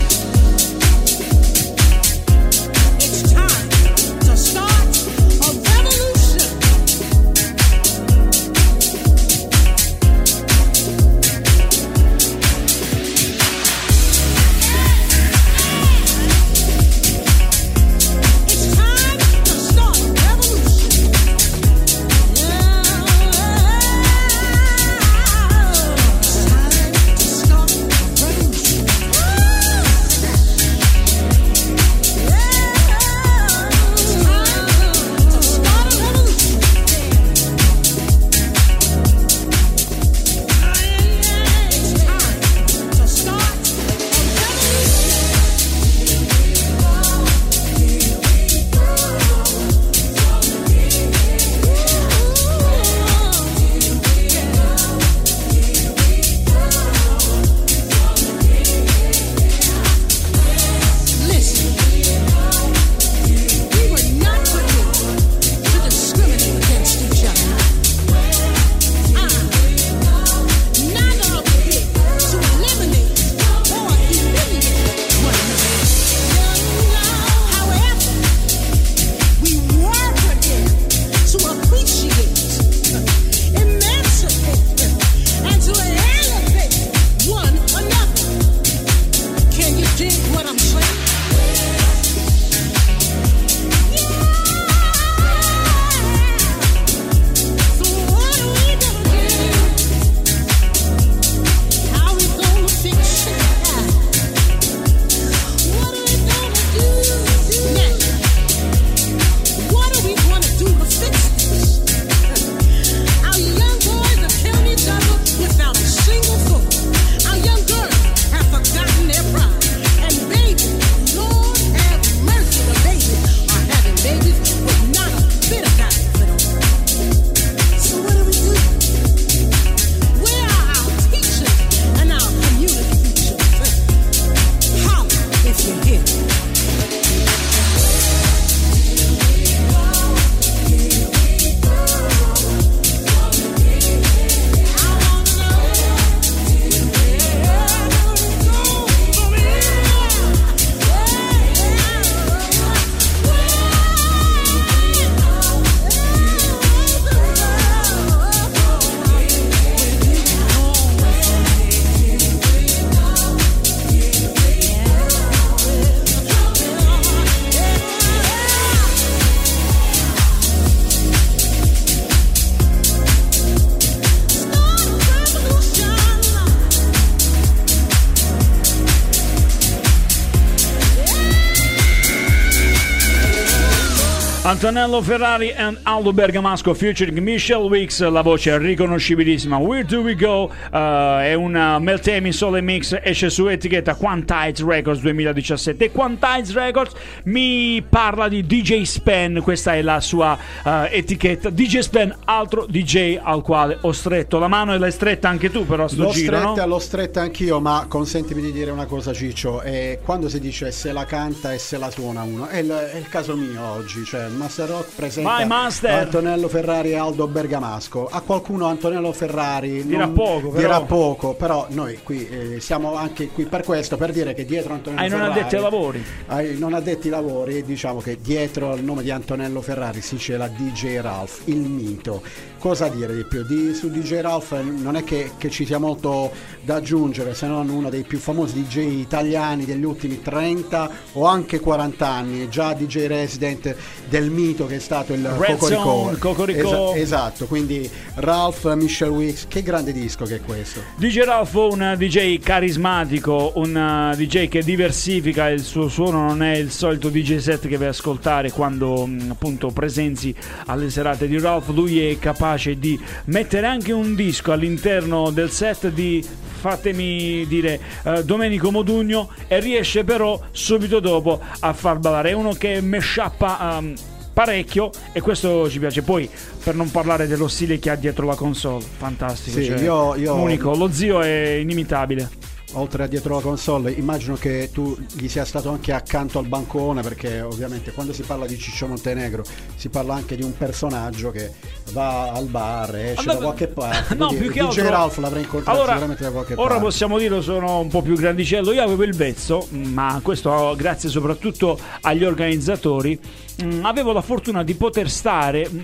Antonello 184.65 184.99
Ferrari 185.03 185.49
e 185.49 185.77
Aldo 185.83 186.11
Bergamasco 186.11 186.73
featuring 186.73 187.19
Michelle 187.19 187.67
Wicks, 187.67 188.01
la 188.01 188.21
voce 188.21 188.57
riconoscibilissima. 188.57 189.57
Where 189.57 189.85
do 189.85 190.01
we 190.01 190.15
go? 190.15 190.51
Uh, 190.71 191.19
è 191.19 191.35
una 191.35 191.77
Meltemi 191.77 192.31
Sole 192.31 192.61
Mix, 192.61 192.97
esce 193.03 193.29
su 193.29 193.45
etichetta 193.45 193.93
Quantize 193.93 194.65
Records 194.65 195.01
2017. 195.01 195.85
E 195.85 195.91
Quantize 195.91 196.51
Records 196.53 196.93
mi 197.25 197.85
parla 197.87 198.27
di 198.27 198.43
DJ 198.43 198.81
Spen, 198.81 199.39
questa 199.43 199.75
è 199.75 199.83
la 199.83 199.99
sua 199.99 200.35
uh, 200.63 200.69
etichetta. 200.89 201.51
DJ 201.51 201.77
Spen, 201.81 202.15
altro 202.25 202.65
DJ 202.67 203.19
al 203.21 203.43
quale 203.43 203.77
ho 203.81 203.91
stretto 203.91 204.39
la 204.39 204.47
mano 204.47 204.73
e 204.73 204.79
l'hai 204.79 204.91
stretta 204.91 205.29
anche 205.29 205.51
tu, 205.51 205.67
però 205.67 205.87
sto 205.87 206.05
L'ho 206.05 206.09
giro, 206.09 206.37
no? 206.37 206.41
stretta, 206.53 206.65
l'ho 206.65 206.79
stretta 206.79 207.21
anch'io, 207.21 207.59
ma 207.59 207.85
consentimi 207.87 208.41
di 208.41 208.51
dire 208.51 208.71
una 208.71 208.87
cosa, 208.87 209.13
Ciccio. 209.13 209.61
eh, 209.61 209.99
quando 210.03 210.27
si 210.27 210.39
dice 210.39 210.71
se 210.71 210.91
la 210.91 211.05
canta 211.05 211.53
e 211.53 211.59
se 211.59 211.77
la 211.77 211.91
suona 211.91 212.23
uno, 212.23 212.47
è 212.47 212.57
il, 212.57 212.71
è 212.71 212.97
il 212.97 213.07
caso 213.09 213.35
mio 213.35 213.61
oggi. 213.61 214.03
Cioè, 214.03 214.25
il 214.25 214.33
Master 214.55 214.69
Rock 214.73 214.95
presenta 214.95 215.45
Master! 215.45 215.91
Antonello 216.03 216.47
Ferrari 216.47 216.91
e 216.91 216.95
Aldo 216.95 217.27
Bergamasco. 217.27 218.07
A 218.09 218.21
qualcuno 218.21 218.67
Antonello 218.67 219.11
Ferrari 219.11 219.85
Dirà 219.85 220.05
non- 220.05 220.13
poco, 220.13 220.47
però. 220.47 220.57
dirà 220.61 220.81
poco, 220.81 221.33
però 221.33 221.67
noi 221.71 221.99
qui 222.01 222.25
eh, 222.25 222.59
siamo 222.61 222.95
anche 222.95 223.27
qui 223.27 223.43
per 223.43 223.63
questo, 223.65 223.97
per 223.97 224.13
dire 224.13 224.33
che 224.33 224.45
dietro 224.45 224.71
Antonello 224.73 225.01
Ai 225.01 225.09
non 225.09 225.19
Ferrari. 225.19 225.39
addetti 225.39 225.55
ai 225.57 225.61
lavori. 225.61 226.05
ai 226.27 226.57
non 226.57 226.73
addetti 226.73 227.07
ai 227.07 227.11
lavori, 227.13 227.63
diciamo 227.65 227.99
che 227.99 228.17
dietro 228.21 228.71
al 228.71 228.81
nome 228.81 229.03
di 229.03 229.11
Antonello 229.11 229.59
Ferrari 229.61 229.99
si 229.99 230.17
cela 230.17 230.47
DJ 230.47 230.99
Ralph, 231.01 231.41
il 231.45 231.57
mito. 231.57 232.21
Cosa 232.57 232.87
dire 232.87 233.13
di 233.13 233.25
più? 233.25 233.43
Di- 233.43 233.73
su 233.73 233.89
DJ 233.91 234.21
Ralph 234.21 234.53
eh, 234.53 234.61
non 234.61 234.95
è 234.95 235.03
che, 235.03 235.31
che 235.37 235.49
ci 235.49 235.65
sia 235.65 235.79
molto 235.79 236.31
da 236.61 236.75
aggiungere, 236.75 237.35
se 237.35 237.45
non 237.45 237.67
uno 237.67 237.89
dei 237.89 238.03
più 238.03 238.19
famosi 238.19 238.63
DJ 238.63 238.99
italiani 239.01 239.65
degli 239.65 239.83
ultimi 239.83 240.21
30 240.21 240.89
o 241.13 241.25
anche 241.25 241.59
40 241.59 242.07
anni, 242.07 242.47
già 242.49 242.73
DJ 242.73 243.05
resident 243.07 243.75
del 244.07 244.29
mito 244.35 244.65
che 244.67 244.75
è 244.75 244.79
stato 244.79 245.13
il 245.13 245.25
Red 245.25 245.57
Cocorico. 245.57 245.81
Zone, 245.81 246.17
Cocorico. 246.17 246.67
Esa- 246.67 246.95
esatto, 246.95 247.45
quindi 247.45 247.89
Ralph, 248.15 248.71
Michelle 248.75 249.11
Wicks, 249.11 249.45
che 249.47 249.63
grande 249.63 249.91
disco 249.91 250.25
che 250.25 250.35
è 250.35 250.41
questo. 250.41 250.81
DJ 250.97 251.21
Ralph, 251.21 251.53
un 251.53 251.95
DJ 251.97 252.39
carismatico, 252.39 253.53
un 253.55 254.13
DJ 254.15 254.47
che 254.47 254.61
diversifica 254.61 255.49
il 255.49 255.61
suo 255.61 255.87
suono, 255.87 256.19
non 256.27 256.43
è 256.43 256.55
il 256.57 256.71
solito 256.71 257.09
DJ 257.09 257.37
set 257.37 257.67
che 257.67 257.77
vai 257.77 257.87
a 257.87 257.91
ascoltare 257.91 258.51
quando 258.51 259.05
mh, 259.05 259.31
appunto 259.31 259.69
presenzi 259.69 260.35
alle 260.65 260.89
serate 260.89 261.27
di 261.27 261.39
Ralph. 261.39 261.69
Lui 261.69 261.99
è 262.05 262.19
capace 262.19 262.77
di 262.77 262.99
mettere 263.25 263.65
anche 263.65 263.93
un 263.93 264.15
disco 264.15 264.51
all'interno 264.51 265.29
del 265.31 265.49
set 265.49 265.87
di 265.89 266.23
fatemi 266.65 267.45
dire 267.45 267.79
eh, 268.03 268.23
Domenico 268.23 268.71
Modugno 268.71 269.29
e 269.47 269.59
riesce 269.59 270.03
però 270.03 270.39
subito 270.49 270.99
dopo 270.99 271.39
a 271.59 271.73
far 271.73 271.99
ballare. 271.99 272.31
È 272.31 272.33
uno 272.33 272.53
che 272.53 272.81
mesciappa 272.81 273.77
um, 273.77 273.93
parecchio 274.35 274.89
e 275.13 275.21
questo 275.21 275.69
ci 275.69 275.79
piace. 275.79 276.01
Poi 276.01 276.29
per 276.61 276.75
non 276.75 276.91
parlare 276.91 277.25
dello 277.25 277.47
stile 277.47 277.79
che 277.79 277.89
ha 277.89 277.95
dietro 277.95 278.25
la 278.27 278.35
console, 278.35 278.83
fantastico, 278.97 279.57
Sì, 279.57 279.65
cioè, 279.65 279.79
io- 279.79 280.13
io- 280.15 280.35
unico, 280.35 280.75
lo 280.75 280.91
zio 280.91 281.21
è 281.21 281.57
inimitabile. 281.61 282.29
oltre 282.77 283.03
a 283.03 283.07
dietro 283.07 283.35
la 283.35 283.41
console, 283.41 283.91
immagino 283.91 284.35
che 284.35 284.69
tu 284.73 284.97
gli 285.13 285.29
sia 285.29 285.45
stato 285.45 285.69
anche 285.69 285.93
accanto 285.93 286.39
al 286.39 286.47
bancone, 286.47 287.01
perché 287.03 287.39
ovviamente 287.39 287.93
quando 287.93 288.11
si 288.11 288.23
parla 288.23 288.45
di 288.45 288.57
Ciccio 288.59 288.85
Montenegro 288.87 289.45
si 289.77 289.87
parla 289.87 290.15
anche 290.15 290.35
di 290.35 290.43
un 290.43 290.57
personaggio 290.57 291.31
che 291.31 291.51
va 291.93 292.31
al 292.33 292.47
bar, 292.47 292.93
esce 292.97 293.21
Allora- 293.21 293.37
da 293.37 293.43
qualche 293.45 293.67
parte. 293.67 294.15
No, 294.19 294.27
quindi 294.27 294.45
più 294.47 294.53
che 294.53 294.59
DJ 294.59 294.79
altro- 294.79 294.89
Ralph 294.89 295.17
l'avrei 295.19 295.43
incontrato 295.43 295.71
Allora, 295.77 295.91
sicuramente 295.93 296.23
da 296.25 296.31
qualche 296.31 296.53
ora 296.55 296.67
parte. 296.67 296.83
possiamo 296.83 297.17
dirlo, 297.17 297.41
sono 297.41 297.79
un 297.79 297.87
po' 297.87 298.01
più 298.01 298.15
grandicello. 298.17 298.73
Io 298.73 298.83
avevo 298.83 299.03
il 299.03 299.15
vezzo, 299.15 299.67
ma 299.69 300.19
questo 300.21 300.73
grazie 300.75 301.07
soprattutto 301.07 301.79
agli 302.01 302.25
organizzatori. 302.25 303.17
Mm, 303.63 303.85
Avevo 303.85 304.11
la 304.13 304.21
fortuna 304.21 304.63
di 304.63 304.73
poter 304.75 305.09
stare 305.09 305.67
mm, 305.71 305.79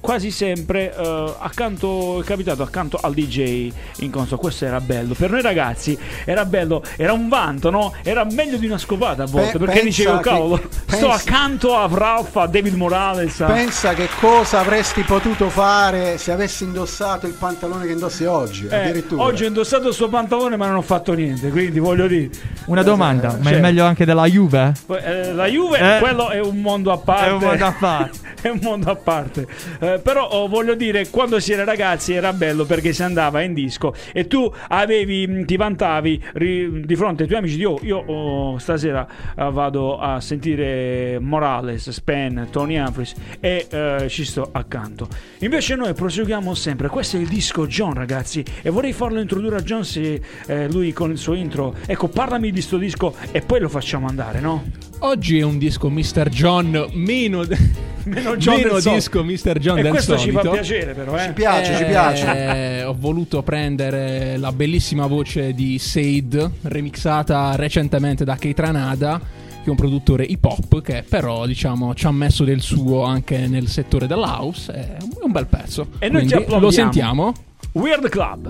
quasi 0.00 0.30
sempre 0.30 0.94
eh, 0.94 1.34
accanto, 1.38 2.20
è 2.20 2.24
capitato 2.24 2.62
accanto 2.62 2.98
al 3.00 3.14
DJ 3.14 3.72
in 4.00 4.10
console. 4.10 4.40
Questo 4.40 4.64
era 4.66 4.80
bello. 4.80 5.14
Per 5.14 5.30
noi 5.30 5.40
ragazzi 5.42 5.96
era 6.24 6.44
bello, 6.44 6.82
era 6.96 7.12
un 7.12 7.28
vanto, 7.28 7.70
no? 7.70 7.92
Era 8.02 8.24
meglio 8.24 8.56
di 8.58 8.66
una 8.66 8.78
scopata 8.78 9.22
a 9.22 9.26
volte. 9.26 9.58
Pe- 9.58 9.64
perché 9.64 9.82
dicevo, 9.82 10.16
che- 10.18 10.22
cavolo, 10.30 10.56
sto 10.56 10.68
pensa- 10.86 11.10
accanto 11.12 11.74
a 11.76 11.88
Ralph, 11.90 12.36
a 12.36 12.46
David 12.46 12.74
Morales. 12.74 13.40
a- 13.40 13.46
Pensa 13.46 13.94
che 13.94 14.08
cosa 14.20 14.60
avresti 14.60 15.02
potuto 15.02 15.48
fare 15.48 16.18
se 16.18 16.32
avessi 16.32 16.64
indossato 16.64 17.26
il 17.26 17.34
pantalone 17.34 17.86
che 17.86 17.92
indossi 17.92 18.24
oggi. 18.24 18.66
Eh, 18.68 18.76
addirittura. 18.76 19.22
oggi 19.22 19.44
ho 19.44 19.46
indossato 19.46 19.88
il 19.88 19.94
suo 19.94 20.08
pantalone, 20.08 20.56
ma 20.56 20.66
non 20.66 20.76
ho 20.76 20.82
fatto 20.82 21.12
niente. 21.14 21.48
Quindi 21.50 21.78
voglio 21.78 22.06
dire. 22.06 22.28
Una 22.66 22.82
domanda, 22.82 23.36
ma 23.40 23.48
Cioè- 23.50 23.58
è 23.58 23.60
meglio 23.60 23.84
anche 23.84 24.04
della 24.04 24.26
Juve? 24.26 24.72
Eh, 25.02 25.32
la 25.32 25.46
Juve, 25.46 25.96
Eh. 25.96 25.98
quello 26.00 26.28
è 26.30 26.40
un 26.40 26.60
mondo 26.60 26.92
a 26.92 26.96
parte. 26.98 27.12
È 27.18 27.30
un 27.30 27.38
mondo 27.40 27.64
a 27.64 27.72
parte. 27.78 28.18
È 28.44 28.48
un 28.48 28.58
mondo 28.62 28.90
a 28.90 28.96
parte. 28.96 29.46
Eh, 29.80 30.00
però 30.02 30.28
oh, 30.28 30.48
voglio 30.48 30.74
dire, 30.74 31.08
quando 31.08 31.40
si 31.40 31.52
era 31.52 31.64
ragazzi 31.64 32.12
era 32.12 32.32
bello 32.32 32.64
perché 32.64 32.92
si 32.92 33.02
andava 33.02 33.40
in 33.40 33.54
disco 33.54 33.94
e 34.12 34.26
tu 34.26 34.52
avevi, 34.68 35.26
mh, 35.26 35.44
ti 35.46 35.56
vantavi 35.56 36.24
ri- 36.34 36.84
di 36.84 36.96
fronte 36.96 37.22
ai 37.22 37.28
tuoi 37.28 37.40
amici 37.40 37.56
di 37.56 37.64
oh, 37.64 37.78
io 37.82 37.98
oh, 37.98 38.58
stasera 38.58 39.06
eh, 39.36 39.50
vado 39.50 39.98
a 39.98 40.20
sentire 40.20 41.18
Morales, 41.20 41.88
Spen, 41.90 42.48
Tony 42.50 42.78
Humphries 42.78 43.14
e 43.40 43.66
eh, 43.70 44.06
ci 44.08 44.24
sto 44.24 44.48
accanto. 44.52 45.08
Invece 45.38 45.74
noi 45.74 45.94
proseguiamo 45.94 46.54
sempre. 46.54 46.88
Questo 46.88 47.16
è 47.16 47.20
il 47.20 47.28
disco 47.28 47.66
John, 47.66 47.94
ragazzi, 47.94 48.44
e 48.62 48.70
vorrei 48.70 48.92
farlo 48.92 49.20
introdurre 49.20 49.56
a 49.56 49.60
John 49.60 49.84
se 49.84 50.20
eh, 50.46 50.70
lui 50.70 50.92
con 50.92 51.10
il 51.10 51.18
suo 51.18 51.34
intro. 51.34 51.74
Ecco, 51.86 52.08
parlami 52.08 52.50
di 52.50 52.60
sto 52.60 52.76
disco 52.76 53.14
e 53.30 53.40
poi 53.40 53.60
lo 53.60 53.68
facciamo 53.68 54.06
andare, 54.06 54.40
no? 54.40 54.92
Oggi 55.06 55.38
è 55.38 55.42
un 55.42 55.58
disco 55.58 55.90
Mr. 55.90 56.28
John 56.30 56.88
meno, 56.92 57.44
Meno 58.04 58.36
John 58.36 58.56
meno 58.56 58.80
disco 58.80 59.22
Mr. 59.22 59.58
John 59.58 59.78
e 59.78 59.82
del 59.82 59.90
questo 59.90 60.16
solito. 60.16 60.40
ci 60.40 60.46
fa 60.46 60.50
piacere, 60.52 60.94
però, 60.94 61.16
eh. 61.16 61.26
Ci 61.26 61.32
piace, 61.34 61.76
ci 61.76 61.82
Eh, 61.82 61.86
piace. 61.86 62.82
Ho 62.84 62.96
voluto 62.98 63.42
prendere 63.42 64.36
la 64.38 64.50
bellissima 64.52 65.06
voce 65.06 65.52
di 65.52 65.78
Said, 65.78 66.50
remixata 66.62 67.54
recentemente 67.56 68.24
da 68.24 68.36
Keitranada, 68.36 69.20
che 69.20 69.64
è 69.66 69.68
un 69.68 69.76
produttore 69.76 70.24
hip 70.24 70.44
hop 70.44 70.80
che 70.80 71.04
però 71.06 71.46
diciamo 71.46 71.94
ci 71.94 72.06
ha 72.06 72.10
messo 72.10 72.44
del 72.44 72.60
suo 72.62 73.02
anche 73.04 73.46
nel 73.46 73.68
settore 73.68 74.06
dell'house. 74.06 74.72
È 74.72 74.96
un 75.22 75.32
bel 75.32 75.46
pezzo. 75.46 75.88
E 75.98 76.08
noi 76.08 76.22
ti 76.22 76.28
Quindi 76.28 76.32
applaudiamo. 76.34 76.60
lo 76.64 76.70
sentiamo. 76.70 77.32
Weird 77.72 78.08
Club. 78.08 78.46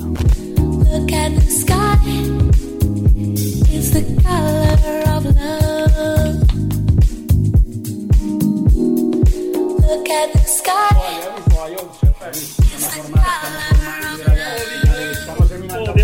Look 0.56 1.12
at 1.12 1.32
the 1.32 1.50
sky. 1.50 1.98
It's 3.72 3.90
the 3.90 4.04
color 4.22 5.02
of 5.06 5.24
love. 5.24 5.63
Look 9.94 10.08
at 10.08 10.32
the 10.32 10.38
sky. 10.40 10.88
It's 12.26 12.96
the 12.96 13.12
color 13.12 13.60
of 14.10 14.26
love. 15.70 15.96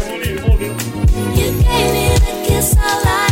You 1.36 1.48
gave 1.50 1.90
me 1.92 2.06
the 2.18 2.34
kiss 2.46 2.76
I 2.78 3.29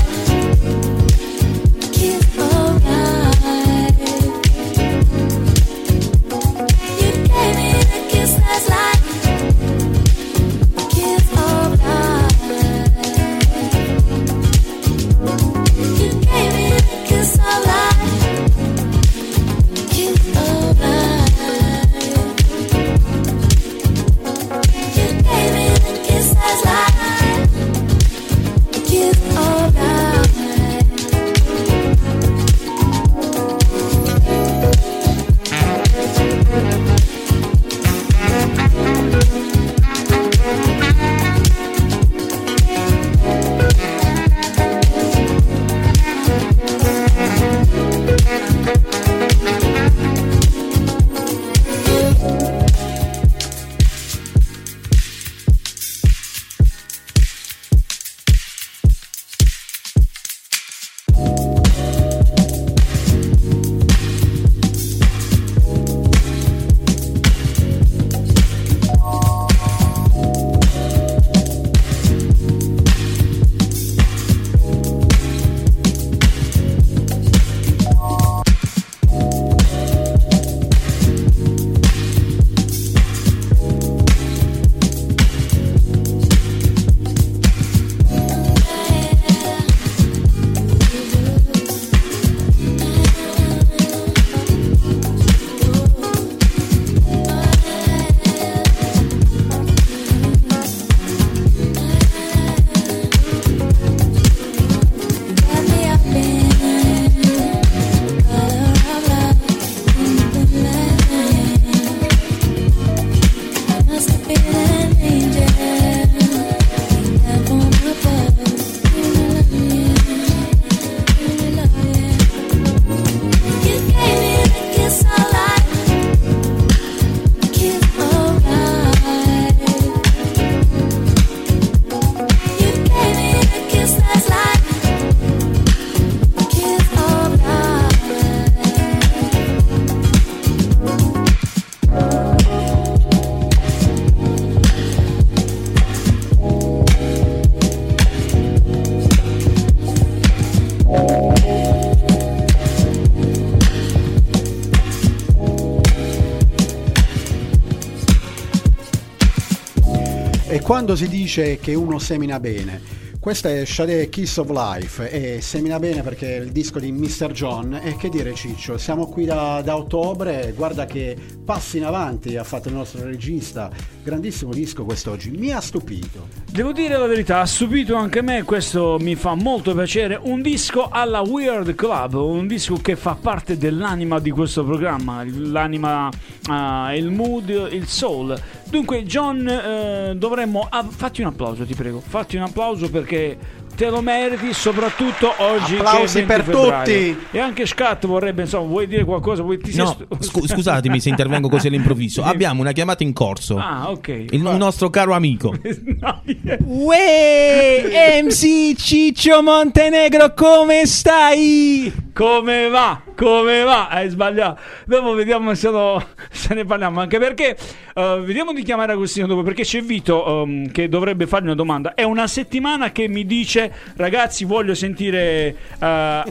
quando 160.68 160.96
si 160.96 161.08
dice 161.08 161.58
che 161.60 161.72
uno 161.72 161.98
semina 161.98 162.38
bene, 162.38 163.06
Questa 163.20 163.50
è 163.50 163.64
Shade 163.64 164.08
Kiss 164.08 164.36
of 164.36 164.48
Life 164.50 165.10
e 165.10 165.40
semina 165.40 165.80
bene 165.80 166.02
perché 166.02 166.36
è 166.36 166.40
il 166.40 166.52
disco 166.52 166.78
di 166.78 166.92
Mr. 166.92 167.32
John 167.32 167.74
e 167.74 167.96
che 167.96 168.08
dire 168.08 168.32
Ciccio, 168.32 168.78
siamo 168.78 169.08
qui 169.08 169.24
da, 169.24 169.60
da 169.60 169.76
ottobre, 169.76 170.52
guarda 170.54 170.86
che 170.86 171.16
passi 171.44 171.78
in 171.78 171.84
avanti 171.84 172.36
ha 172.36 172.44
fatto 172.44 172.68
il 172.68 172.74
nostro 172.74 173.04
regista, 173.04 173.70
grandissimo 174.04 174.52
disco 174.52 174.84
quest'oggi, 174.84 175.30
mi 175.30 175.50
ha 175.50 175.60
stupito. 175.60 176.28
Devo 176.50 176.72
dire 176.72 176.96
la 176.96 177.06
verità, 177.06 177.40
ha 177.40 177.46
stupito 177.46 177.96
anche 177.96 178.22
me, 178.22 178.44
questo 178.44 178.98
mi 179.00 179.16
fa 179.16 179.34
molto 179.34 179.74
piacere. 179.74 180.18
Un 180.22 180.40
disco 180.40 180.88
alla 180.88 181.20
Weird 181.20 181.74
Club, 181.74 182.14
un 182.14 182.46
disco 182.46 182.76
che 182.76 182.94
fa 182.94 183.16
parte 183.20 183.58
dell'anima 183.58 184.20
di 184.20 184.30
questo 184.30 184.64
programma, 184.64 185.24
l'anima, 185.26 186.08
ah, 186.46 186.94
il 186.94 187.10
mood, 187.10 187.68
il 187.72 187.86
soul. 187.88 188.40
Dunque, 188.70 189.04
John, 189.04 189.46
eh, 189.48 190.12
dovremmo. 190.16 190.66
ah, 190.70 190.84
fatti 190.88 191.20
un 191.22 191.28
applauso, 191.28 191.64
ti 191.64 191.74
prego. 191.74 192.02
Fatti 192.06 192.36
un 192.36 192.42
applauso 192.42 192.90
perché 192.90 193.36
te 193.74 193.88
lo 193.90 194.02
meriti, 194.02 194.52
soprattutto 194.52 195.32
oggi. 195.38 195.76
Applausi 195.76 196.18
che 196.18 196.24
è 196.24 196.26
20 196.26 196.26
per 196.26 196.42
febbraio. 196.44 196.84
tutti. 197.14 197.26
E 197.30 197.38
anche 197.38 197.64
Scat 197.66 198.06
vorrebbe, 198.06 198.42
insomma, 198.42 198.66
vuoi 198.66 198.86
dire 198.86 199.04
qualcosa? 199.04 199.42
Vuoi, 199.42 199.58
No, 199.74 199.86
stu- 199.86 200.06
scu- 200.22 200.46
scusatemi 200.46 201.00
se 201.00 201.08
intervengo 201.08 201.48
così 201.48 201.68
all'improvviso. 201.68 202.22
Abbiamo 202.24 202.60
una 202.60 202.72
chiamata 202.72 203.02
in 203.04 203.12
corso. 203.12 203.56
Ah, 203.56 203.90
ok. 203.90 204.26
Il 204.30 204.42
nostro 204.42 204.90
caro 204.90 205.12
amico. 205.14 205.54
No, 206.00 206.22
yeah. 206.24 206.58
Uè, 206.60 208.20
MC 208.24 208.74
Ciccio 208.76 209.42
Montenegro, 209.42 210.32
come 210.34 210.86
stai? 210.86 211.92
Come 212.18 212.68
va? 212.68 213.00
Come 213.14 213.62
va? 213.62 213.86
Hai 213.86 214.08
sbagliato. 214.08 214.60
Dopo 214.86 215.14
vediamo 215.14 215.54
se, 215.54 215.70
lo- 215.70 216.04
se 216.32 216.52
ne 216.52 216.64
parliamo. 216.64 216.98
Anche 217.00 217.20
perché 217.20 217.56
eh, 217.94 218.20
vediamo 218.24 218.52
di 218.52 218.64
chiamare 218.64 218.90
Agostino 218.90 219.28
dopo. 219.28 219.44
Perché 219.44 219.62
c'è 219.62 219.82
Vito 219.82 220.42
ehm, 220.42 220.72
che 220.72 220.88
dovrebbe 220.88 221.28
fargli 221.28 221.44
una 221.44 221.54
domanda. 221.54 221.94
È 221.94 222.02
una 222.02 222.26
settimana 222.26 222.90
che 222.90 223.06
mi 223.06 223.24
dice: 223.24 223.72
Ragazzi, 223.94 224.44
voglio 224.44 224.74
sentire 224.74 225.54
uh, 225.78 225.84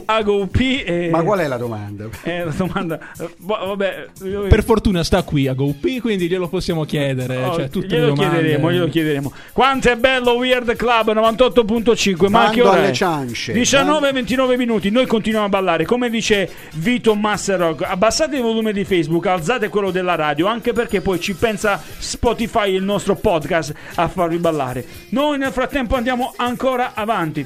Ago 0.04 0.46
P. 0.48 0.82
E, 0.84 1.08
Ma 1.10 1.22
qual 1.22 1.38
è 1.38 1.46
la 1.46 1.56
domanda? 1.56 2.06
è 2.20 2.44
la 2.44 2.52
domanda? 2.54 2.98
Eh, 3.18 3.30
vabbè, 3.38 4.06
io- 4.24 4.42
Per 4.42 4.64
fortuna 4.64 5.02
sta 5.02 5.22
qui 5.22 5.46
a 5.48 5.54
GoP, 5.54 6.00
quindi 6.02 6.28
glielo 6.28 6.48
possiamo 6.48 6.84
chiedere. 6.84 7.44
Oh, 7.44 7.54
cioè, 7.54 7.70
tutte 7.70 7.86
glielo 7.86 8.08
le 8.08 8.12
domande. 8.12 8.36
chiederemo, 8.40 8.70
glielo 8.72 8.88
chiederemo. 8.88 9.32
Quanto 9.54 9.88
è 9.88 9.96
bello 9.96 10.32
Weird 10.32 10.76
Club 10.76 11.14
98.5. 11.14 12.28
Ma 12.28 12.50
che 12.50 12.60
ora 12.60 12.76
alle 12.76 12.88
è? 12.88 12.92
ciance. 12.92 13.54
19 13.54 14.12
29 14.12 14.56
minuti. 14.58 14.90
Noi 14.90 15.06
continuiamo 15.06 15.46
a 15.46 15.48
ballare. 15.48 15.76
Come 15.84 16.10
dice 16.10 16.50
Vito 16.74 17.14
Master 17.14 17.58
Rock, 17.58 17.82
abbassate 17.82 18.36
il 18.36 18.42
volume 18.42 18.72
di 18.72 18.84
Facebook, 18.84 19.26
alzate 19.26 19.68
quello 19.68 19.90
della 19.90 20.14
radio, 20.14 20.46
anche 20.46 20.72
perché 20.72 21.00
poi 21.00 21.20
ci 21.20 21.34
pensa 21.34 21.82
Spotify, 21.98 22.74
il 22.74 22.82
nostro 22.82 23.16
podcast, 23.16 23.74
a 23.94 24.08
farvi 24.08 24.38
ballare. 24.38 24.84
Noi 25.10 25.38
nel 25.38 25.52
frattempo 25.52 25.96
andiamo 25.96 26.32
ancora 26.36 26.92
avanti. 26.94 27.44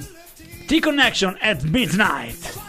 T-Connection 0.67 1.37
at 1.41 1.63
midnight. 1.63 2.61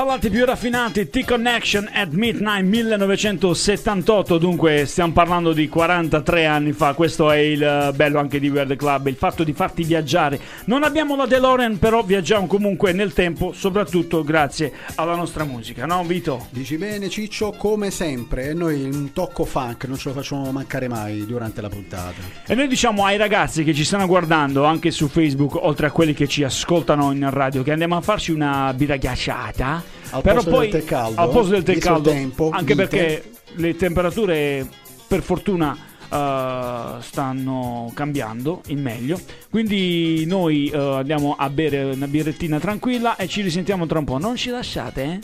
Per 0.00 0.08
i 0.08 0.12
pallati 0.12 0.30
più 0.30 0.46
raffinati, 0.46 1.10
T-Connection 1.10 1.90
at 1.92 2.12
Midnight 2.12 2.64
1978, 2.64 4.38
dunque 4.38 4.86
stiamo 4.86 5.12
parlando 5.12 5.52
di 5.52 5.68
43 5.68 6.46
anni 6.46 6.72
fa, 6.72 6.94
questo 6.94 7.30
è 7.30 7.36
il 7.36 7.62
eh, 7.62 7.92
bello 7.94 8.18
anche 8.18 8.40
di 8.40 8.48
Weird 8.48 8.76
Club, 8.76 9.08
il 9.08 9.16
fatto 9.16 9.44
di 9.44 9.52
farti 9.52 9.82
viaggiare. 9.82 10.40
Non 10.64 10.84
abbiamo 10.84 11.16
la 11.16 11.26
DeLorean, 11.26 11.78
però 11.78 12.02
viaggiamo 12.02 12.46
comunque 12.46 12.92
nel 12.92 13.12
tempo, 13.12 13.52
soprattutto 13.52 14.24
grazie 14.24 14.72
alla 14.94 15.14
nostra 15.14 15.44
musica, 15.44 15.84
no 15.84 16.02
Vito? 16.02 16.46
Dici 16.48 16.78
bene 16.78 17.10
Ciccio, 17.10 17.52
come 17.52 17.90
sempre, 17.90 18.48
e 18.48 18.54
noi 18.54 18.82
un 18.84 19.12
tocco 19.12 19.44
funk 19.44 19.84
non 19.84 19.98
ce 19.98 20.08
lo 20.08 20.14
facciamo 20.14 20.50
mancare 20.50 20.88
mai 20.88 21.26
durante 21.26 21.60
la 21.60 21.68
puntata. 21.68 22.22
E 22.46 22.54
noi 22.54 22.68
diciamo 22.68 23.04
ai 23.04 23.18
ragazzi 23.18 23.64
che 23.64 23.74
ci 23.74 23.84
stanno 23.84 24.06
guardando 24.06 24.64
anche 24.64 24.92
su 24.92 25.08
Facebook, 25.08 25.56
oltre 25.56 25.88
a 25.88 25.90
quelli 25.90 26.14
che 26.14 26.26
ci 26.26 26.42
ascoltano 26.42 27.12
in 27.12 27.28
radio, 27.28 27.62
che 27.62 27.72
andiamo 27.72 27.96
a 27.96 28.00
farci 28.00 28.32
una 28.32 28.72
birra 28.74 28.96
ghiacciata. 28.96 29.89
Al 30.10 30.22
però 30.22 30.36
posto 30.36 30.50
poi 30.50 30.68
del 30.70 30.80
tè 30.80 30.86
caldo, 30.86 31.20
al 31.20 31.30
posto 31.30 31.50
del 31.52 31.62
tè 31.62 31.78
caldo, 31.78 32.10
tempo, 32.10 32.50
anche 32.50 32.74
vite. 32.74 32.88
perché 32.88 33.30
le 33.54 33.76
temperature 33.76 34.68
per 35.06 35.22
fortuna 35.22 35.76
eh, 36.10 37.02
stanno 37.02 37.90
cambiando 37.94 38.62
in 38.68 38.80
meglio. 38.82 39.20
Quindi 39.48 40.24
noi 40.26 40.68
eh, 40.68 40.76
andiamo 40.76 41.36
a 41.38 41.48
bere 41.48 41.82
una 41.84 42.08
birrettina 42.08 42.58
tranquilla 42.58 43.16
e 43.16 43.28
ci 43.28 43.42
risentiamo 43.42 43.86
tra 43.86 43.98
un 44.00 44.04
po'. 44.04 44.18
Non 44.18 44.36
ci 44.36 44.50
lasciate, 44.50 45.02
eh? 45.02 45.18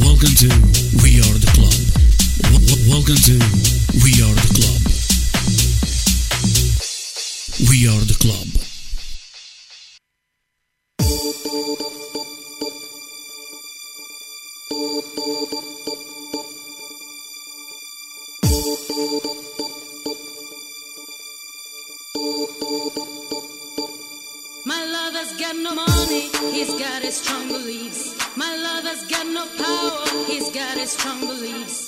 Welcome 0.00 0.34
to 0.34 0.48
We 1.02 1.20
Are 1.20 1.38
the 1.38 1.50
Club. 1.54 1.72
W- 2.50 2.90
welcome 2.90 3.16
to 3.22 3.77
We 3.94 4.12
Are 4.22 4.34
the 4.34 4.48
Club. 4.54 4.82
We 7.70 7.88
Are 7.88 8.04
the 8.04 8.14
Club. 8.20 8.48
My 24.66 24.84
lover's 24.84 25.32
got 25.38 25.56
no 25.56 25.74
money, 25.74 26.28
he's 26.52 26.74
got 26.78 27.02
his 27.02 27.16
strong 27.16 27.48
beliefs. 27.48 28.14
My 28.36 28.54
lover's 28.54 29.06
got 29.08 29.26
no 29.26 29.46
power, 29.56 30.24
he's 30.26 30.50
got 30.50 30.76
his 30.76 30.92
strong 30.92 31.20
beliefs. 31.20 31.87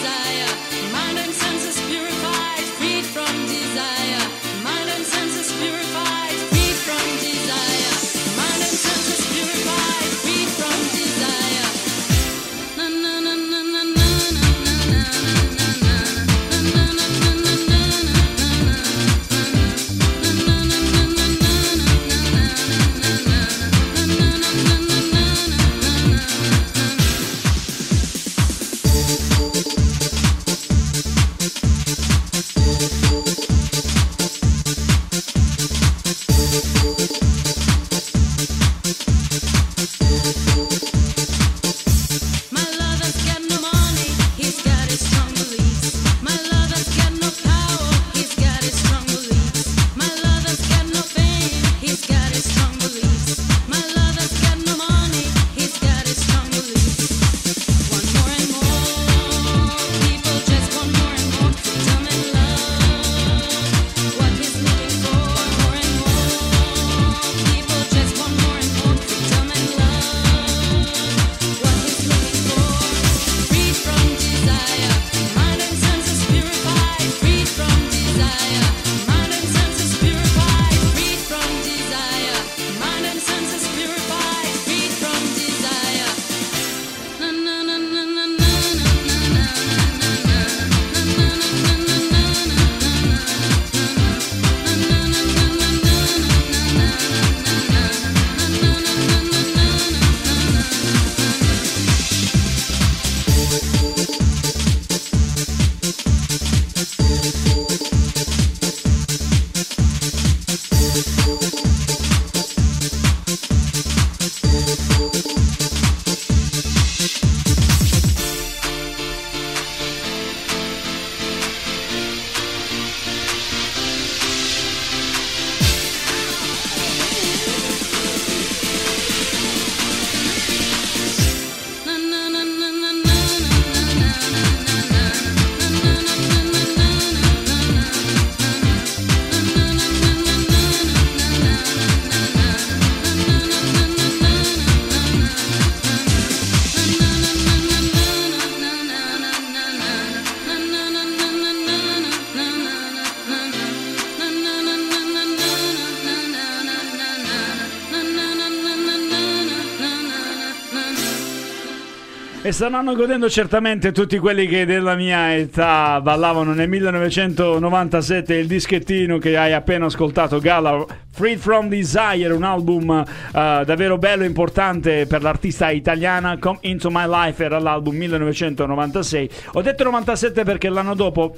E 162.51 162.53
staranno 162.53 162.95
godendo 162.95 163.29
certamente 163.29 163.93
tutti 163.93 164.17
quelli 164.17 164.45
che 164.45 164.65
della 164.65 164.95
mia 164.95 165.33
età 165.33 166.01
ballavano 166.01 166.53
nel 166.53 166.67
1997 166.67 168.33
il 168.35 168.45
dischettino 168.45 169.19
che 169.19 169.37
hai 169.37 169.53
appena 169.53 169.85
ascoltato, 169.85 170.37
Gala 170.39 170.85
Freed 171.11 171.39
from 171.39 171.69
Desire, 171.69 172.33
un 172.33 172.43
album 172.43 172.91
eh, 172.91 173.03
davvero 173.31 173.97
bello 173.97 174.23
e 174.23 174.25
importante 174.25 175.05
per 175.05 175.21
l'artista 175.21 175.69
italiana. 175.69 176.37
Come 176.39 176.57
Into 176.63 176.89
My 176.91 177.07
Life 177.07 177.41
era 177.41 177.57
l'album 177.57 177.95
1996. 177.95 179.29
Ho 179.53 179.61
detto 179.61 179.85
97 179.85 180.43
perché 180.43 180.67
l'anno 180.67 180.93
dopo 180.93 181.33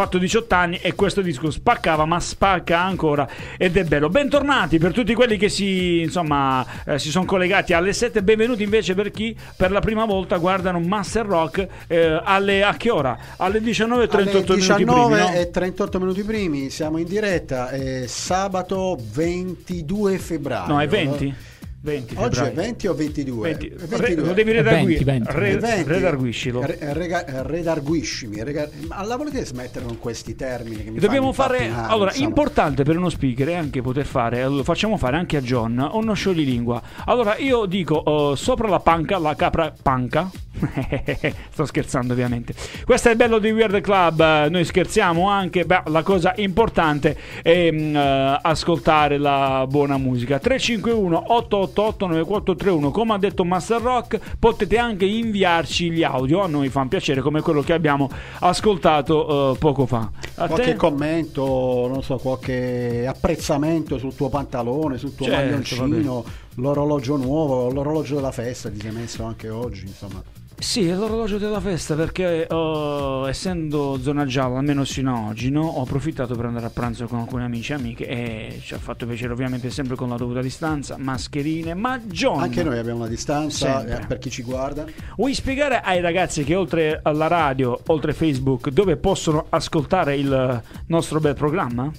fatto 0.00 0.16
18 0.16 0.54
anni 0.54 0.78
e 0.80 0.94
questo 0.94 1.20
disco 1.20 1.50
spaccava, 1.50 2.06
ma 2.06 2.18
spacca 2.20 2.80
ancora 2.80 3.28
ed 3.58 3.76
è 3.76 3.84
bello. 3.84 4.08
Bentornati 4.08 4.78
per 4.78 4.94
tutti 4.94 5.12
quelli 5.12 5.36
che 5.36 5.50
si, 5.50 6.00
insomma, 6.00 6.64
eh, 6.86 6.98
si 6.98 7.10
sono 7.10 7.26
collegati 7.26 7.74
alle 7.74 7.92
7. 7.92 8.22
Benvenuti 8.22 8.62
invece 8.62 8.94
per 8.94 9.10
chi 9.10 9.36
per 9.56 9.70
la 9.70 9.80
prima 9.80 10.06
volta 10.06 10.38
guardano 10.38 10.80
Master 10.80 11.26
Rock 11.26 11.66
eh, 11.86 12.18
alle, 12.24 12.62
a 12.62 12.74
che 12.76 12.88
ora? 12.88 13.18
Alle 13.36 13.58
19.38 13.58 14.14
Alle 14.14 14.24
minuti 14.24 14.54
19 14.54 15.16
primi, 15.16 15.30
no? 15.30 15.38
e 15.38 15.50
38 15.50 15.98
minuti 15.98 16.22
primi 16.22 16.70
siamo 16.70 16.96
in 16.96 17.06
diretta 17.06 17.68
è 17.68 18.06
sabato 18.06 18.96
22 19.12 20.18
febbraio 20.18 20.72
No, 20.72 20.80
è 20.80 20.88
20? 20.88 21.34
20 21.82 22.14
oggi 22.18 22.38
è 22.40 22.42
febbraio. 22.42 22.52
20 22.68 22.86
o 22.88 22.94
22? 22.94 23.48
20. 23.48 23.66
È 23.68 23.72
Re- 23.78 23.86
22. 23.86 24.26
lo 24.26 24.32
devi 24.34 24.52
redargui- 24.52 24.86
20, 25.02 25.04
20. 25.04 25.28
re- 25.32 25.50
È 25.50 25.58
20. 25.58 25.88
redarguiscilo. 25.88 26.60
Re- 26.62 26.78
rega- 26.92 27.24
redarguiscimi 27.26 28.44
rega- 28.44 28.68
ma 28.88 29.02
la 29.02 29.16
volete 29.16 29.44
smettere 29.46 29.86
con 29.86 29.98
questi 29.98 30.34
termini 30.36 30.84
che 30.84 30.90
mi 30.90 30.98
Dobbiamo 30.98 31.32
fare 31.32 31.56
impappinare, 31.64 31.92
allora, 31.92 32.10
insomma? 32.10 32.28
importante 32.28 32.82
per 32.82 32.96
uno 32.98 33.08
speaker 33.08 33.48
è 33.48 33.54
anche 33.54 33.80
poter 33.80 34.04
fare, 34.04 34.44
lo 34.46 34.62
facciamo 34.62 34.98
fare 34.98 35.16
anche 35.16 35.38
a 35.38 35.40
John, 35.40 35.88
uno 35.92 36.12
scioglilingua. 36.12 36.82
Allora, 37.06 37.36
io 37.38 37.64
dico 37.64 38.32
eh, 38.32 38.36
sopra 38.36 38.68
la 38.68 38.80
panca, 38.80 39.18
la 39.18 39.34
capra 39.34 39.72
panca. 39.82 40.30
Sto 41.50 41.64
scherzando 41.64 42.12
ovviamente. 42.12 42.54
Questo 42.84 43.08
è 43.08 43.10
il 43.12 43.16
bello 43.16 43.38
di 43.38 43.50
Weird 43.50 43.80
Club, 43.80 44.48
noi 44.48 44.64
scherziamo 44.64 45.28
anche, 45.28 45.64
beh, 45.64 45.82
la 45.86 46.02
cosa 46.02 46.32
importante 46.36 47.16
è 47.42 47.70
eh, 47.72 48.38
ascoltare 48.42 49.18
la 49.18 49.66
buona 49.68 49.96
musica. 49.96 50.38
351 50.38 51.16
888 51.34 52.06
9431, 52.06 52.90
come 52.90 53.14
ha 53.14 53.18
detto 53.18 53.44
Master 53.44 53.80
Rock, 53.80 54.18
potete 54.38 54.78
anche 54.78 55.04
inviarci 55.04 55.90
gli 55.90 56.02
audio, 56.02 56.42
a 56.42 56.46
noi 56.46 56.68
fa 56.68 56.80
un 56.80 56.88
piacere 56.88 57.20
come 57.20 57.40
quello 57.40 57.62
che 57.62 57.72
abbiamo 57.72 58.08
ascoltato 58.40 59.54
eh, 59.54 59.58
poco 59.58 59.86
fa. 59.86 60.10
A 60.36 60.46
Qualche 60.46 60.72
te? 60.72 60.76
commento, 60.76 61.88
non 61.90 62.02
so, 62.02 62.16
qualche 62.16 63.06
apprezzamento 63.06 63.98
sul 63.98 64.14
tuo 64.14 64.28
pantalone, 64.28 64.98
sul 64.98 65.14
tuo 65.14 65.26
Certo, 65.26 65.40
maglioncino, 65.40 66.24
l'orologio 66.56 67.16
nuovo, 67.16 67.70
l'orologio 67.70 68.16
della 68.16 68.32
festa 68.32 68.70
ti 68.70 68.80
sei 68.80 68.92
messo 68.92 69.24
anche 69.24 69.48
oggi, 69.48 69.86
insomma. 69.86 70.22
Sì, 70.60 70.86
è 70.86 70.94
l'orologio 70.94 71.38
della 71.38 71.58
festa 71.58 71.94
perché 71.94 72.46
eh, 72.46 73.24
essendo 73.26 73.98
zona 74.02 74.26
gialla, 74.26 74.58
almeno 74.58 74.84
sino 74.84 75.14
a 75.14 75.28
oggi, 75.28 75.48
no, 75.48 75.66
ho 75.66 75.82
approfittato 75.82 76.34
per 76.34 76.44
andare 76.44 76.66
a 76.66 76.70
pranzo 76.70 77.06
con 77.06 77.18
alcuni 77.18 77.44
amici 77.44 77.72
e 77.72 77.74
amiche 77.76 78.06
e 78.06 78.60
ci 78.62 78.74
ha 78.74 78.78
fatto 78.78 79.06
piacere 79.06 79.32
ovviamente 79.32 79.70
sempre 79.70 79.96
con 79.96 80.10
la 80.10 80.16
dovuta 80.16 80.42
distanza, 80.42 80.98
mascherine, 80.98 81.72
ma 81.72 81.98
John... 81.98 82.40
Anche 82.42 82.62
noi 82.62 82.76
abbiamo 82.76 82.98
una 82.98 83.08
distanza 83.08 83.78
Sempre. 83.78 84.02
eh, 84.02 84.06
per 84.06 84.18
chi 84.18 84.28
ci 84.28 84.42
guarda. 84.42 84.84
Vuoi 85.16 85.32
spiegare 85.32 85.80
ai 85.80 86.02
ragazzi 86.02 86.44
che 86.44 86.54
oltre 86.54 87.00
alla 87.02 87.26
radio, 87.26 87.80
oltre 87.86 88.12
Facebook, 88.12 88.68
dove 88.68 88.98
possono 88.98 89.46
ascoltare 89.48 90.14
il 90.16 90.62
nostro 90.88 91.20
bel 91.20 91.34
programma? 91.34 91.90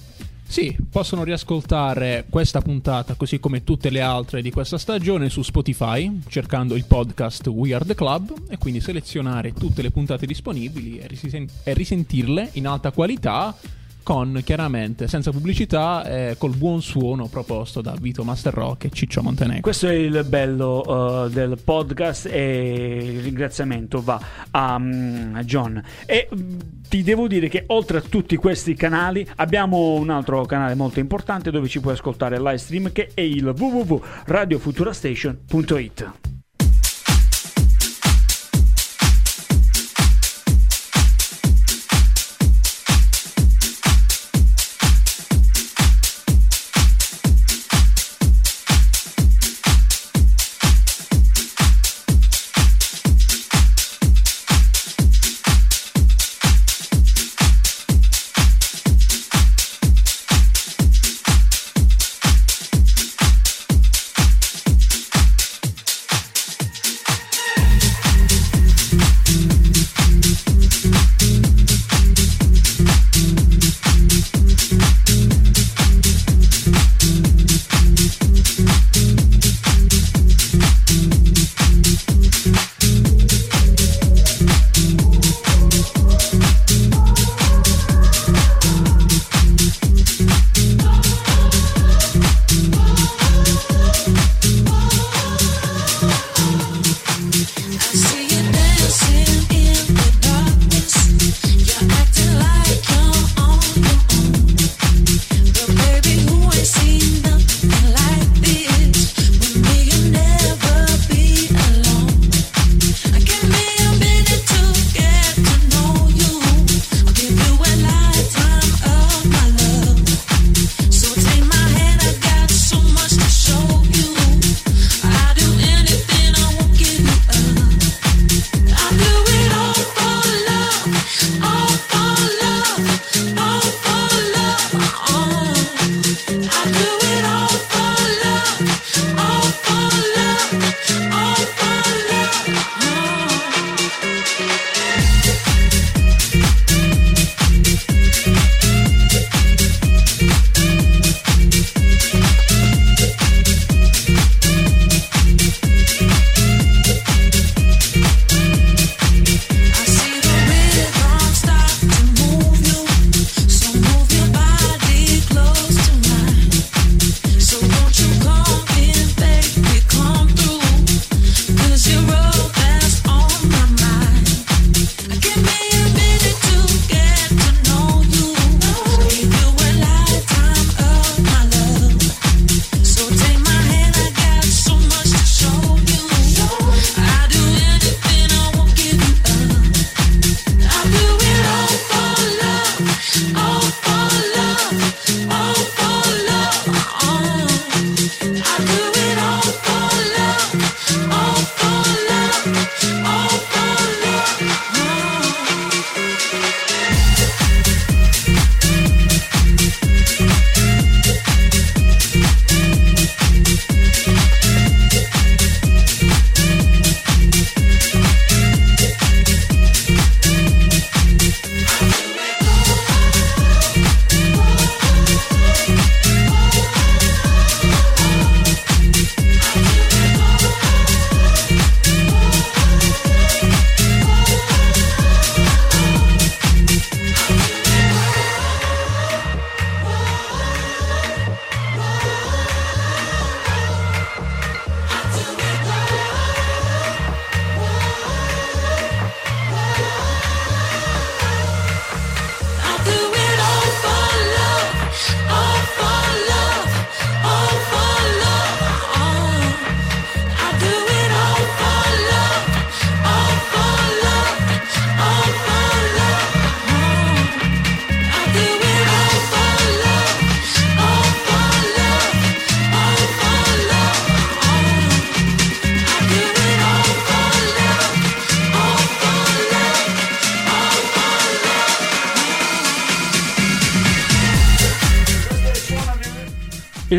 Sì, 0.52 0.76
possono 0.90 1.24
riascoltare 1.24 2.26
questa 2.28 2.60
puntata 2.60 3.14
così 3.14 3.40
come 3.40 3.64
tutte 3.64 3.88
le 3.88 4.02
altre 4.02 4.42
di 4.42 4.50
questa 4.50 4.76
stagione 4.76 5.30
su 5.30 5.40
Spotify 5.40 6.20
cercando 6.28 6.74
il 6.74 6.84
podcast 6.84 7.46
We 7.46 7.72
Are 7.72 7.86
The 7.86 7.94
Club 7.94 8.34
e 8.50 8.58
quindi 8.58 8.82
selezionare 8.82 9.54
tutte 9.54 9.80
le 9.80 9.90
puntate 9.90 10.26
disponibili 10.26 10.98
e, 10.98 11.08
e 11.64 11.72
risentirle 11.72 12.50
in 12.52 12.66
alta 12.66 12.90
qualità 12.90 13.56
con 14.02 14.40
chiaramente 14.44 15.08
senza 15.08 15.30
pubblicità 15.30 16.04
e 16.04 16.36
col 16.38 16.54
buon 16.56 16.82
suono 16.82 17.26
proposto 17.26 17.80
da 17.80 17.94
Vito 18.00 18.24
Master 18.24 18.52
Rock 18.52 18.84
e 18.84 18.90
Ciccio 18.90 19.22
Montenegro. 19.22 19.62
Questo 19.62 19.88
è 19.88 19.94
il 19.94 20.24
bello 20.28 21.24
eh, 21.26 21.30
del 21.30 21.58
podcast 21.62 22.26
e 22.26 22.98
il 23.02 23.22
ringraziamento 23.22 24.02
va 24.02 24.20
a, 24.50 24.74
a 24.74 25.44
John. 25.44 25.82
E 26.06 26.28
mm, 26.34 26.58
ti 26.88 27.02
devo 27.02 27.28
dire 27.28 27.48
che 27.48 27.64
oltre 27.68 27.98
a 27.98 28.02
tutti 28.02 28.36
questi 28.36 28.74
canali 28.74 29.26
abbiamo 29.36 29.94
un 29.94 30.10
altro 30.10 30.44
canale 30.44 30.74
molto 30.74 31.00
importante 31.00 31.50
dove 31.50 31.68
ci 31.68 31.80
puoi 31.80 31.94
ascoltare 31.94 32.36
live 32.38 32.58
stream 32.58 32.92
che 32.92 33.10
è 33.14 33.20
il 33.20 33.46
www.radiofuturastation.it. 33.46 36.41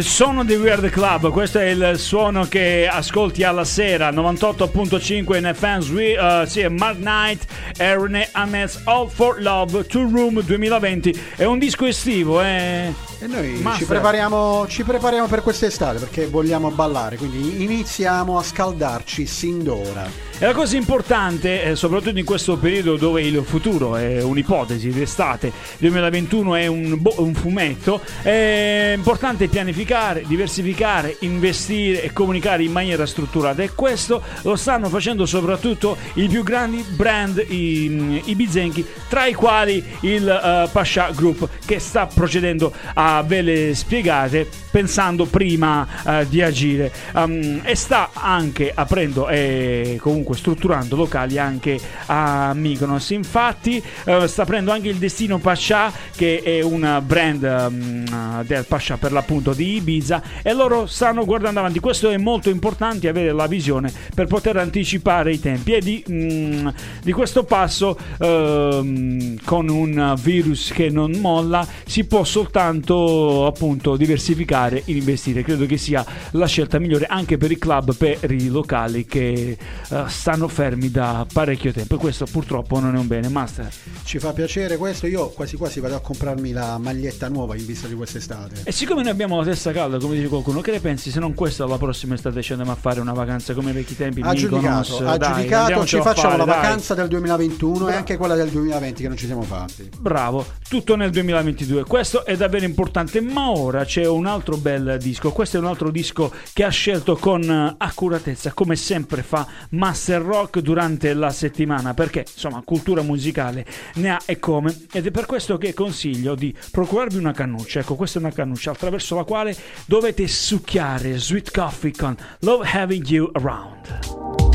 Il 0.03 0.09
suono 0.09 0.43
di 0.43 0.55
Weird 0.55 0.89
Club, 0.89 1.29
questo 1.29 1.59
è 1.59 1.67
il 1.67 1.93
suono 1.97 2.45
che 2.49 2.89
ascolti 2.91 3.43
alla 3.43 3.63
sera, 3.63 4.09
98.5 4.09 5.37
in 5.37 5.53
FM, 5.55 5.93
we, 5.93 6.17
uh, 6.17 6.45
sì, 6.45 6.67
Mark 6.67 6.97
Knight 6.97 7.45
e 7.77 7.97
René 7.97 8.29
Ames, 8.31 8.81
All 8.85 9.07
for 9.09 9.41
Love, 9.41 9.85
Two 9.85 10.09
Room 10.09 10.41
2020, 10.41 11.21
è 11.35 11.45
un 11.45 11.59
disco 11.59 11.85
estivo, 11.85 12.41
eh. 12.41 12.93
E 13.19 13.27
noi 13.27 13.63
ci 13.77 13.85
prepariamo, 13.85 14.67
ci 14.67 14.83
prepariamo 14.83 15.27
per 15.27 15.41
quest'estate 15.41 15.97
perché 15.97 16.27
vogliamo 16.27 16.71
ballare, 16.71 17.15
quindi 17.15 17.63
iniziamo 17.63 18.37
a 18.37 18.43
scaldarci 18.43 19.25
sin 19.25 19.63
d'ora. 19.63 20.31
E 20.37 20.45
la 20.45 20.53
cosa 20.53 20.75
importante, 20.75 21.63
eh, 21.63 21.75
soprattutto 21.77 22.19
in 22.19 22.25
questo 22.25 22.57
periodo 22.57 22.97
dove 22.97 23.21
il 23.21 23.41
futuro 23.45 23.95
è 23.95 24.21
un'ipotesi, 24.21 24.91
l'estate 24.91 25.53
2021 25.77 26.55
è 26.55 26.67
un, 26.67 26.97
bo- 26.99 27.13
un 27.19 27.33
fumetto, 27.33 28.01
è 28.21 28.93
importante 28.93 29.47
pianificare, 29.47 30.23
diversificare, 30.27 31.15
investire 31.19 32.03
e 32.03 32.11
comunicare 32.11 32.63
in 32.63 32.73
maniera 32.73 33.05
strutturata 33.05 33.63
e 33.63 33.71
questo 33.73 34.21
lo 34.41 34.57
stanno 34.57 34.89
facendo 34.89 35.25
soprattutto 35.25 35.95
i 36.15 36.27
più 36.27 36.43
grandi 36.43 36.83
brand 36.89 37.45
i, 37.63 38.35
bizenchi, 38.35 38.85
tra 39.07 39.25
i 39.25 39.33
quali 39.33 39.83
il 40.01 40.27
eh, 40.27 40.69
Pasha 40.71 41.11
Group 41.11 41.47
che 41.65 41.79
sta 41.79 42.07
procedendo 42.07 42.73
a 42.93 43.23
ve 43.25 43.41
le 43.41 43.75
spiegate 43.75 44.47
pensando 44.73 45.25
prima 45.25 45.87
eh, 46.03 46.27
di 46.27 46.41
agire. 46.41 46.91
Um, 47.13 47.61
e 47.63 47.75
sta 47.75 48.09
anche 48.13 48.71
aprendo 48.73 49.29
e 49.29 49.99
comunque 50.01 50.35
strutturando 50.35 50.95
locali 50.95 51.37
anche 51.37 51.79
a 52.07 52.53
Mykonos. 52.55 53.11
Infatti 53.11 53.81
eh, 54.05 54.27
sta 54.27 54.41
aprendo 54.41 54.71
anche 54.71 54.89
il 54.89 54.95
Destino 54.95 55.37
Pasha 55.37 55.91
che 56.15 56.41
è 56.43 56.61
un 56.61 57.01
brand 57.05 57.43
um, 57.43 58.43
del 58.45 58.65
Pasha 58.65 58.97
per 58.97 59.11
l'appunto 59.11 59.53
di 59.53 59.75
Ibiza 59.75 60.23
e 60.41 60.53
loro 60.53 60.87
stanno 60.87 61.23
guardando 61.23 61.59
avanti. 61.59 61.79
Questo 61.79 62.09
è 62.09 62.17
molto 62.17 62.49
importante 62.49 63.07
avere 63.07 63.31
la 63.31 63.45
visione 63.45 63.93
per 64.15 64.25
poter 64.25 64.57
anticipare 64.57 65.33
i 65.33 65.39
tempi. 65.39 65.73
E 65.73 65.81
di, 65.81 66.03
mm, 66.09 66.67
di 67.03 67.11
questo 67.11 67.43
passo 67.53 67.95
ehm, 68.19 69.37
con 69.45 69.69
un 69.69 70.15
virus 70.19 70.71
che 70.73 70.89
non 70.89 71.11
molla 71.19 71.67
si 71.85 72.03
può 72.03 72.23
soltanto 72.23 73.45
appunto 73.45 73.95
diversificare 73.95 74.81
e 74.83 74.93
investire. 74.93 75.43
Credo 75.43 75.67
che 75.67 75.77
sia 75.77 76.03
la 76.31 76.47
scelta 76.47 76.79
migliore 76.79 77.05
anche 77.05 77.37
per 77.37 77.51
i 77.51 77.59
club 77.59 77.93
per 77.93 78.31
i 78.31 78.47
locali 78.47 79.05
che 79.05 79.55
eh, 79.89 80.03
stanno 80.07 80.47
fermi 80.47 80.89
da 80.89 81.27
parecchio 81.31 81.71
tempo. 81.71 81.93
E 81.93 81.97
questo 81.99 82.25
purtroppo 82.25 82.79
non 82.79 82.95
è 82.95 82.97
un 82.97 83.05
bene. 83.05 83.29
Master? 83.29 83.71
Ci 84.03 84.17
fa 84.17 84.33
piacere 84.33 84.75
questo, 84.77 85.05
io 85.05 85.29
quasi 85.29 85.55
quasi 85.55 85.79
vado 85.79 85.95
a 85.95 85.99
comprarmi 85.99 86.53
la 86.53 86.79
maglietta 86.79 87.29
nuova 87.29 87.55
in 87.55 87.67
vista 87.67 87.87
di 87.87 87.93
quest'estate. 87.93 88.61
e 88.63 88.71
siccome 88.71 89.03
noi 89.03 89.11
abbiamo 89.11 89.37
la 89.37 89.43
testa 89.43 89.71
calda 89.71 89.99
come 89.99 90.15
dice 90.15 90.27
qualcuno 90.27 90.61
che 90.61 90.71
ne 90.71 90.79
pensi? 90.79 91.11
Se 91.11 91.19
non 91.19 91.35
questa 91.35 91.67
la 91.67 91.77
prossima 91.77 92.15
estate 92.15 92.41
ci 92.41 92.53
andiamo 92.53 92.71
a 92.73 92.77
fare 92.79 92.99
una 92.99 93.13
vacanza 93.13 93.53
come 93.53 93.71
vecchi 93.71 93.95
tempi 93.95 94.21
Ha 94.21 94.33
giudicato, 94.33 94.57
Mykonos, 94.57 95.01
ha 95.01 95.17
dai, 95.17 95.35
giudicato, 95.35 95.85
ci 95.85 96.01
facciamo 96.01 96.35
fare, 96.35 96.37
la 96.37 96.45
dai. 96.45 96.55
vacanza 96.55 96.93
del 96.95 97.07
2021 97.47 97.75
e 97.75 97.89
Bra- 97.89 97.97
anche 97.97 98.17
quella 98.17 98.35
del 98.35 98.49
2020 98.49 99.01
che 99.01 99.07
non 99.07 99.17
ci 99.17 99.25
siamo 99.25 99.41
fatti. 99.43 99.89
Bravo, 99.97 100.45
tutto 100.67 100.95
nel 100.95 101.11
2022. 101.11 101.83
Questo 101.83 102.25
è 102.25 102.35
davvero 102.35 102.65
importante. 102.65 103.21
Ma 103.21 103.49
ora 103.49 103.83
c'è 103.85 104.07
un 104.07 104.25
altro 104.25 104.57
bel 104.57 104.97
disco. 104.99 105.31
Questo 105.31 105.57
è 105.57 105.59
un 105.59 105.67
altro 105.67 105.89
disco 105.89 106.31
che 106.53 106.63
ha 106.63 106.69
scelto 106.69 107.15
con 107.15 107.43
eh, 107.43 107.75
accuratezza, 107.77 108.53
come 108.53 108.75
sempre 108.75 109.23
fa 109.23 109.45
Master 109.71 110.21
Rock 110.21 110.59
durante 110.59 111.13
la 111.13 111.29
settimana. 111.31 111.93
Perché 111.93 112.25
insomma, 112.31 112.61
cultura 112.63 113.01
musicale 113.01 113.65
ne 113.95 114.11
ha 114.11 114.21
e 114.25 114.39
come. 114.39 114.75
Ed 114.91 115.05
è 115.05 115.11
per 115.11 115.25
questo 115.25 115.57
che 115.57 115.73
consiglio 115.73 116.35
di 116.35 116.55
procurarvi 116.71 117.17
una 117.17 117.33
cannuccia. 117.33 117.79
Ecco, 117.79 117.95
questa 117.95 118.19
è 118.19 118.21
una 118.21 118.31
cannuccia 118.31 118.71
attraverso 118.71 119.15
la 119.15 119.23
quale 119.23 119.55
dovete 119.85 120.27
succhiare 120.27 121.17
Sweet 121.17 121.51
Coffee 121.51 121.91
con 121.91 122.15
Love 122.39 122.67
Having 122.71 123.05
You 123.07 123.29
Around. 123.33 124.52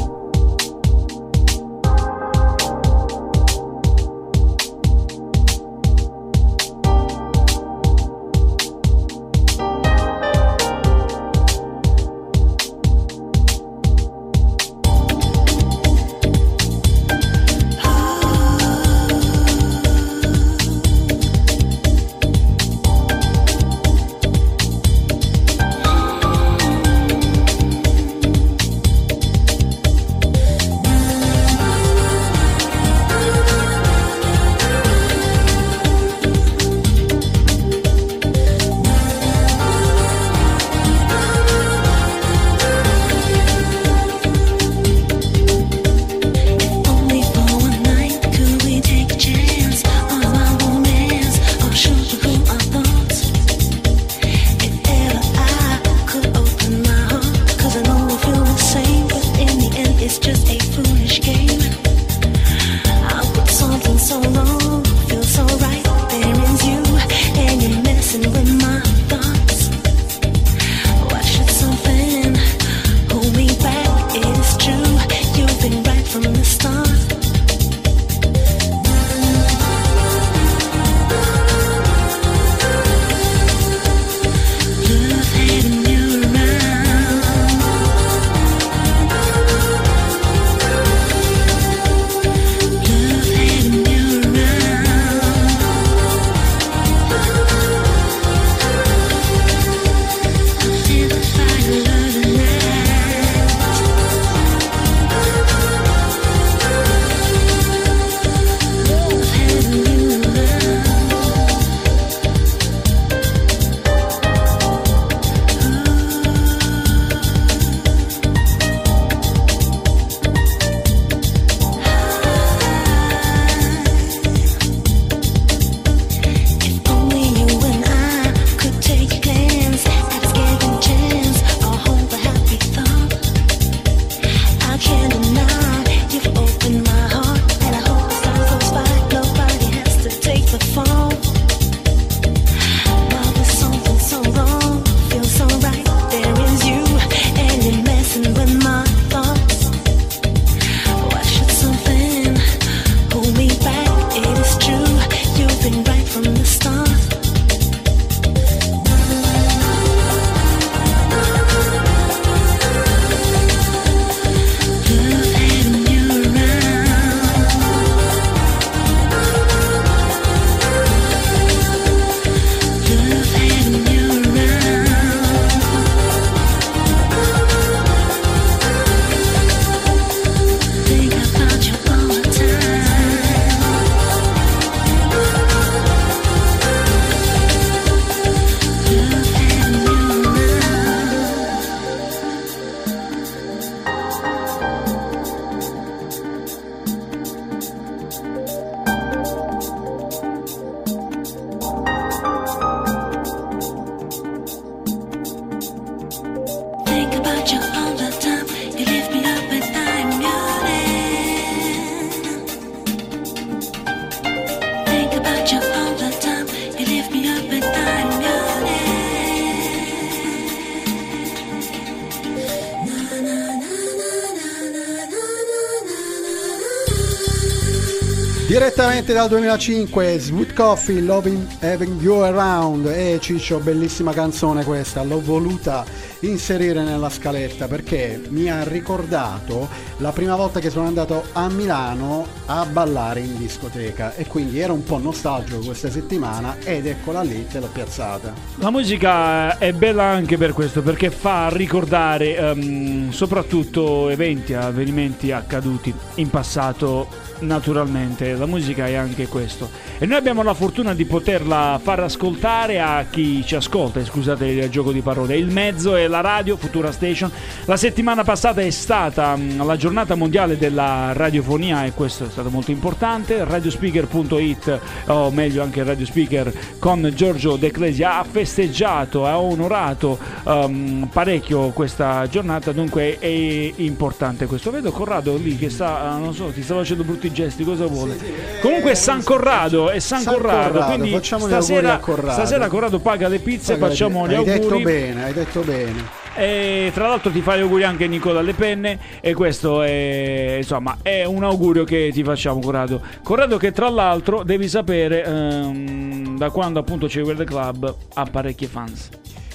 Direttamente 228.89 229.13
dal 229.13 229.29
2005, 229.29 230.19
Sweet 230.19 230.55
Coffee, 230.55 231.03
Loving 231.03 231.47
Having 231.61 232.01
You 232.01 232.23
Around. 232.23 232.87
E 232.87 233.19
Ciccio, 233.21 233.59
bellissima 233.59 234.15
canzone 234.15 234.65
questa, 234.65 235.03
l'ho 235.03 235.21
voluta 235.21 235.85
inserire 236.21 236.83
nella 236.83 237.11
scaletta 237.11 237.69
perché 237.69 238.19
mi 238.31 238.51
ha 238.51 238.65
ricordato 238.65 239.69
la 239.99 240.13
prima 240.13 240.37
volta 240.37 240.61
che 240.61 240.71
sono 240.71 240.87
andato 240.87 241.25
a 241.33 241.49
Milano 241.49 242.27
a 242.47 242.65
ballare 242.65 243.21
in 243.21 243.37
discoteca 243.37 244.15
e 244.15 244.27
quindi 244.27 244.61
ero 244.61 244.73
un 244.73 244.85
po' 244.85 244.99
nostalgico 244.99 245.59
questa 245.59 245.91
settimana 245.91 246.57
ed 246.63 246.87
eccola 246.87 247.23
lì, 247.23 247.47
te 247.47 247.59
l'ho 247.59 247.69
piazzata. 247.73 248.33
La 248.57 248.71
musica 248.71 249.59
è 249.59 249.73
bella 249.73 250.05
anche 250.05 250.37
per 250.37 250.53
questo, 250.53 250.83
perché 250.83 251.11
fa 251.11 251.49
ricordare 251.49 252.37
ehm, 252.37 253.11
soprattutto 253.11 254.09
eventi, 254.09 254.55
avvenimenti 254.55 255.33
accaduti 255.33 255.93
in 256.17 256.31
passato. 256.31 257.27
Naturalmente, 257.41 258.35
la 258.35 258.47
musica 258.47 258.89
è 258.89 258.95
anche 258.95 259.29
questo. 259.29 259.71
E 259.99 260.07
noi 260.07 260.17
abbiamo 260.17 260.43
la 260.43 260.55
fortuna 260.55 260.93
di 260.93 261.05
poterla 261.05 261.79
far 261.81 262.01
ascoltare 262.01 262.81
a 262.81 263.05
chi 263.09 263.45
ci 263.47 263.55
ascolta. 263.55 264.01
e 264.01 264.05
Scusate 264.05 264.45
il 264.45 264.69
gioco 264.71 264.91
di 264.91 265.03
parole. 265.03 265.37
Il 265.37 265.47
mezzo 265.47 265.95
è 265.95 266.09
la 266.09 266.21
radio, 266.21 266.57
Futura 266.57 266.91
Station. 266.91 267.31
La 267.67 267.77
settimana 267.77 268.25
passata 268.25 268.61
è 268.61 268.71
stata 268.71 269.37
mm, 269.37 269.65
la 269.65 269.77
giornata 269.77 269.88
mondiale 269.93 270.57
della 270.57 271.13
radiofonia 271.13 271.85
e 271.85 271.93
questo 271.93 272.27
è 272.27 272.29
stato 272.31 272.51
molto 272.51 272.71
importante. 272.71 273.45
Radiospeaker.it, 273.45 274.81
o 275.07 275.31
meglio 275.31 275.63
anche 275.63 275.83
Radio 275.83 276.07
Speaker 276.07 276.53
con 276.79 277.11
Giorgio 277.15 277.57
De 277.57 277.71
Clesi 277.71 278.03
ha 278.03 278.25
festeggiato, 278.29 279.27
ha 279.27 279.39
onorato 279.39 280.19
ehm, 280.47 281.09
parecchio 281.13 281.71
questa 281.71 282.27
giornata, 282.29 282.73
dunque 282.73 283.19
è 283.19 283.73
importante 283.77 284.47
questo. 284.47 284.71
Vedo 284.71 284.91
Corrado 284.91 285.37
lì 285.37 285.57
che 285.57 285.71
sta, 285.71 286.17
eh, 286.17 286.21
non 286.21 286.35
so, 286.35 286.47
ti 286.47 286.63
sta 286.63 286.75
facendo 286.75 287.05
brutti 287.05 287.33
gesti, 287.33 287.65
cosa 287.65 287.87
vuole? 287.87 288.17
Comunque 288.61 288.93
è 288.93 288.95
San 288.95 289.23
Corrado, 289.23 289.91
è 289.91 289.99
San, 289.99 290.21
San 290.23 290.35
Corrado, 290.35 290.73
Corrado, 290.79 290.95
quindi 290.99 291.21
stasera, 291.23 291.95
a 291.95 291.99
Corrado. 291.99 292.33
stasera 292.33 292.69
Corrado 292.69 292.99
paga 292.99 293.29
le 293.29 293.39
pizze, 293.39 293.77
Poi, 293.77 293.89
facciamo 293.89 294.27
gli 294.27 294.31
hai 294.31 294.37
auguri. 294.37 294.59
detto 294.59 294.79
bene, 294.81 295.25
hai 295.25 295.33
detto 295.33 295.61
bene. 295.61 296.18
E 296.35 296.91
tra 296.95 297.09
l'altro 297.09 297.31
ti 297.31 297.41
fai 297.41 297.59
gli 297.59 297.63
auguri 297.63 297.83
anche 297.83 298.07
Nico 298.07 298.33
dalle 298.33 298.53
penne 298.55 298.99
e 299.21 299.35
questo 299.35 299.83
è 299.83 300.55
insomma 300.59 300.99
è 301.03 301.25
un 301.25 301.43
augurio 301.43 301.83
che 301.85 302.11
ti 302.13 302.23
facciamo 302.23 302.61
Corrado. 302.61 303.01
Corrado 303.25 303.57
che 303.57 303.73
tra 303.73 303.89
l'altro 303.89 304.45
devi 304.45 304.69
sapere 304.69 305.25
ehm, 305.25 306.37
da 306.39 306.51
quando 306.51 306.79
appunto 306.79 307.07
c'è 307.09 307.23
World 307.23 307.45
Club 307.45 307.95
ha 308.15 308.25
parecchi 308.25 308.67
fans. 308.67 309.09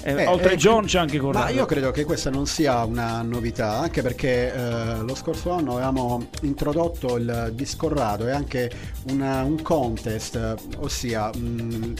Eh, 0.06 0.12
Eh, 0.12 0.26
oltre 0.26 0.52
eh, 0.52 0.56
John 0.56 0.84
c'è 0.84 0.98
anche 0.98 1.16
Corrado. 1.18 1.46
Ma 1.46 1.50
io 1.50 1.64
credo 1.64 1.90
che 1.90 2.04
questa 2.04 2.28
non 2.28 2.44
sia 2.46 2.84
una 2.84 3.22
novità, 3.22 3.78
anche 3.78 4.02
perché 4.02 4.52
eh, 4.52 4.96
lo 4.98 5.14
scorso 5.14 5.52
anno 5.52 5.72
avevamo 5.76 6.26
introdotto 6.42 7.16
il 7.16 7.52
Discorrado 7.54 8.26
e 8.26 8.32
anche 8.32 8.70
una- 9.10 9.42
un 9.42 9.62
contest, 9.62 10.54
ossia 10.80 11.30
mh, 11.34 11.94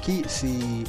chi 0.00 0.22
si 0.26 0.84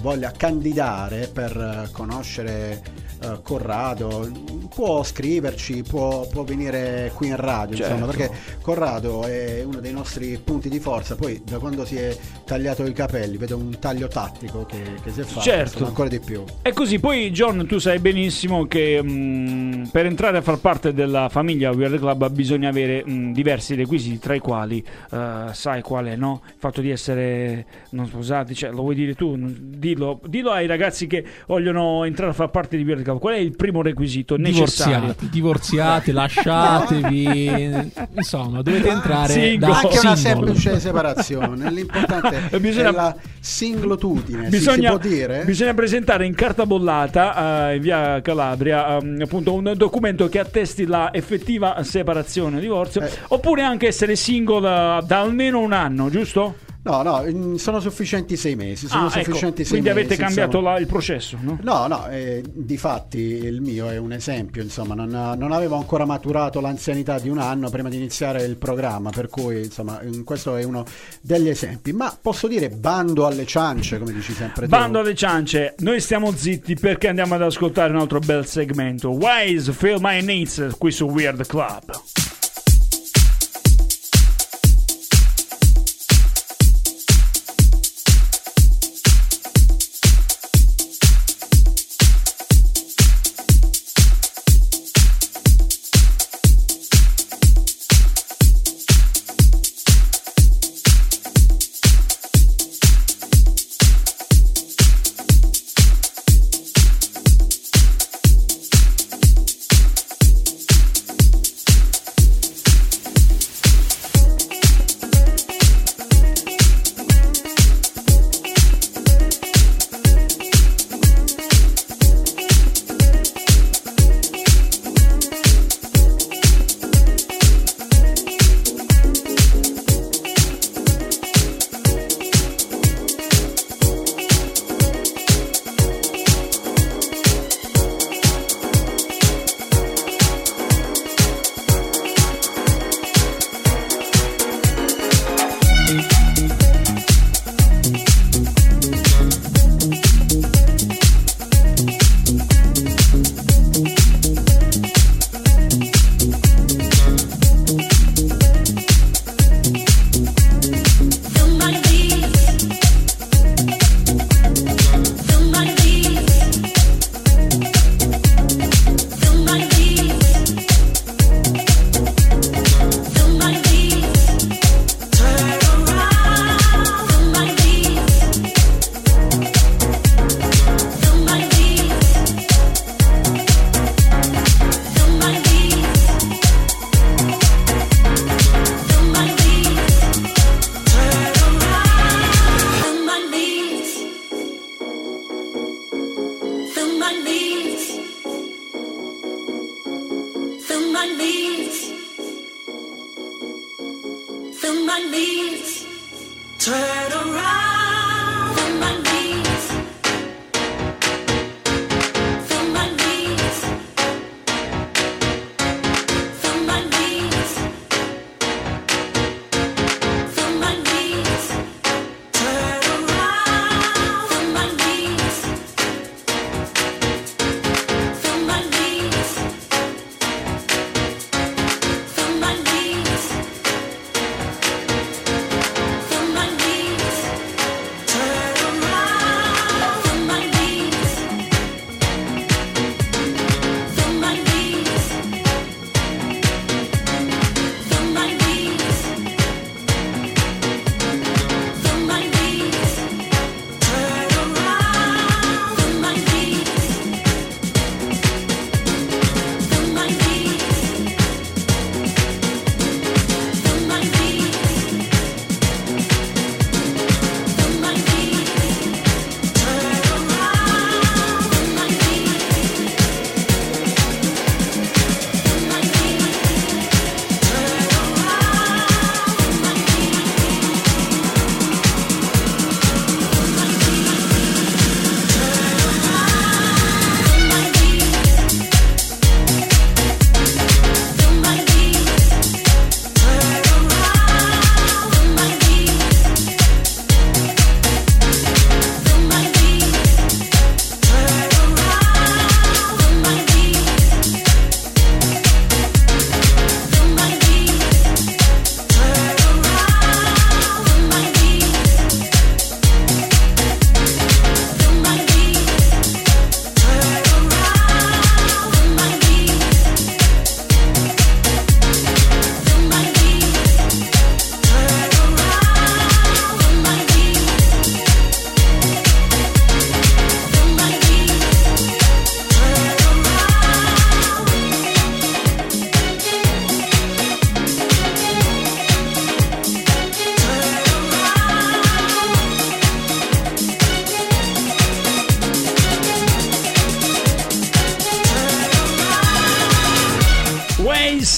voglia 0.00 0.30
candidare 0.30 1.28
per 1.28 1.56
eh, 1.56 1.90
conoscere 1.92 2.82
eh, 3.22 3.38
Corrado 3.42 4.30
può 4.74 5.02
scriverci, 5.02 5.82
può, 5.82 6.26
può 6.26 6.44
venire 6.44 7.10
qui 7.14 7.28
in 7.28 7.36
radio, 7.36 7.76
insomma, 7.76 8.06
Certo. 8.10 8.16
perché 8.16 8.30
Corrado 8.60 9.24
è 9.24 9.62
uno 9.64 9.80
dei 9.80 9.92
nostri 9.92 10.38
punti 10.42 10.68
di 10.68 10.78
forza. 10.78 11.14
Poi 11.16 11.40
da 11.44 11.58
quando 11.58 11.84
si 11.84 11.96
è 11.96 12.16
tagliato 12.44 12.84
i 12.86 12.92
capelli 12.92 13.36
vedo 13.36 13.56
un 13.56 13.78
taglio 13.78 14.08
tattico 14.08 14.64
che, 14.66 14.82
che 15.02 15.10
si 15.10 15.20
è 15.20 15.24
fatto, 15.24 15.40
Certo. 15.40 15.62
insomma, 15.70 15.88
ancora 15.88 16.08
di 16.08 16.20
più. 16.20 16.44
E 16.62 16.72
così, 16.72 16.98
poi 17.00 17.30
John, 17.30 17.66
tu 17.66 17.78
sai 17.78 17.98
benissimo 17.98 18.66
che 18.66 19.02
mh, 19.02 19.88
per 19.90 20.06
entrare 20.06 20.36
a 20.38 20.42
far 20.42 20.58
parte 20.58 20.92
della 20.92 21.28
famiglia 21.28 21.70
Weird 21.70 21.98
Club 21.98 22.30
bisogna 22.30 22.68
avere 22.68 23.02
mh, 23.04 23.32
diversi 23.32 23.74
requisiti, 23.74 24.18
tra 24.18 24.34
i 24.34 24.38
quali 24.40 24.84
eh, 25.12 25.46
sai 25.52 25.82
qual 25.82 26.06
è, 26.06 26.16
no? 26.16 26.42
Il 26.46 26.54
fatto 26.58 26.80
di 26.80 26.90
essere 26.90 27.66
non 27.90 28.06
sposati, 28.06 28.54
cioè 28.54 28.70
lo 28.70 28.82
vuoi 28.82 28.94
dire 28.94 29.14
tu? 29.14 29.36
Dillo, 29.38 30.20
dillo 30.26 30.50
ai 30.50 30.66
ragazzi 30.66 31.06
che 31.06 31.24
vogliono 31.46 32.04
entrare 32.04 32.30
a 32.30 32.34
far 32.34 32.50
parte 32.50 32.76
di 32.76 32.84
Weird 32.84 33.02
Club. 33.02 33.07
Qual 33.16 33.34
è 33.34 33.38
il 33.38 33.56
primo 33.56 33.80
requisito 33.82 34.36
necessario? 34.36 35.14
Divorziati, 35.28 35.28
divorziati, 35.30 36.12
lasciatevi. 36.12 37.92
Insomma, 38.16 38.62
dovete 38.62 38.88
entrare 38.88 39.32
Singolo. 39.32 39.72
da 39.72 39.78
Anche 39.78 39.98
una 39.98 40.16
singolo. 40.16 40.46
semplice 40.46 40.80
separazione. 40.80 41.70
L'importante 41.70 42.40
Bisogna- 42.60 42.88
è 42.88 42.92
la 42.92 43.16
singlotudine. 43.40 44.44
si- 44.44 44.50
Bisogna, 44.50 44.90
si 44.92 44.98
può 44.98 45.08
dire? 45.08 45.42
bisogna 45.44 45.74
presentare 45.74 46.26
in 46.26 46.34
carta 46.34 46.66
bollata 46.66 47.70
eh, 47.70 47.76
in 47.76 47.80
via 47.82 48.20
Calabria 48.20 48.98
ehm, 48.98 49.20
appunto 49.22 49.52
un 49.54 49.72
documento 49.76 50.28
che 50.28 50.38
attesti 50.38 50.86
la 50.86 51.12
effettiva 51.12 51.82
separazione 51.82 52.60
divorzio 52.60 53.00
Eh. 53.02 53.10
oppure 53.28 53.62
anche 53.62 53.86
essere 53.86 54.16
single 54.16 54.58
eh, 54.98 55.02
da 55.06 55.20
almeno 55.20 55.60
un 55.60 55.72
anno 55.72 56.10
giusto? 56.10 56.56
No, 56.80 57.02
no, 57.02 57.22
mm, 57.26 57.56
sono 57.56 57.80
sufficienti 57.80 58.36
sei 58.36 58.54
mesi. 58.54 58.86
Sono 58.86 59.06
Ah, 59.06 59.06
ecco, 59.08 59.24
sufficienti 59.24 59.64
sei 59.64 59.80
quindi 59.80 59.88
mesi. 59.90 60.00
avete 60.06 60.16
cambiato 60.22 60.60
la- 60.60 60.78
il 60.78 60.86
processo 60.86 61.36
no? 61.40 61.58
No, 61.62 61.86
no, 61.86 62.08
eh, 62.08 62.42
di 62.50 62.76
fatti 62.78 63.18
il 63.18 63.60
mio 63.60 63.90
è 63.90 63.98
un 63.98 64.12
esempio, 64.12 64.62
insomma, 64.62 64.94
non, 64.94 65.08
non 65.10 65.52
avevo 65.52 65.76
ancora 65.76 66.04
maturato 66.06 66.60
l'anzianità 66.60 67.18
di 67.18 67.28
un 67.28 67.38
anno 67.38 67.68
prima 67.68 67.88
di 67.90 67.96
iniziare 67.96 68.42
il 68.44 68.56
programma, 68.56 69.10
per 69.10 69.28
cui 69.28 69.64
insomma 69.64 70.00
mm, 70.02 70.22
questo 70.22 70.56
è 70.56 70.62
uno 70.62 70.84
degli 71.20 71.48
esempi, 71.48 71.92
ma 71.92 72.16
posso 72.20 72.46
dire 72.48 72.70
bando 72.70 73.26
alle 73.26 73.44
ciance, 73.44 73.98
come 73.98 74.12
dici 74.12 74.32
sempre 74.32 74.64
tu. 74.64 74.70
Bando 74.70 75.00
alle 75.00 75.14
ciance, 75.14 75.74
noi 75.78 76.00
stiamo 76.00 76.32
zitti 76.32 76.74
perché 76.74 77.08
andiamo 77.08 77.34
ad 77.34 77.42
ascoltare 77.42 77.92
un 77.92 77.98
altro 77.98 78.20
bel 78.20 78.46
segmento. 78.46 79.10
Wise 79.10 79.72
Feel 79.72 79.98
My 80.00 80.22
Needs 80.22 80.74
qui 80.78 80.90
su 80.92 81.04
Weird 81.06 81.44
Club. 81.46 82.00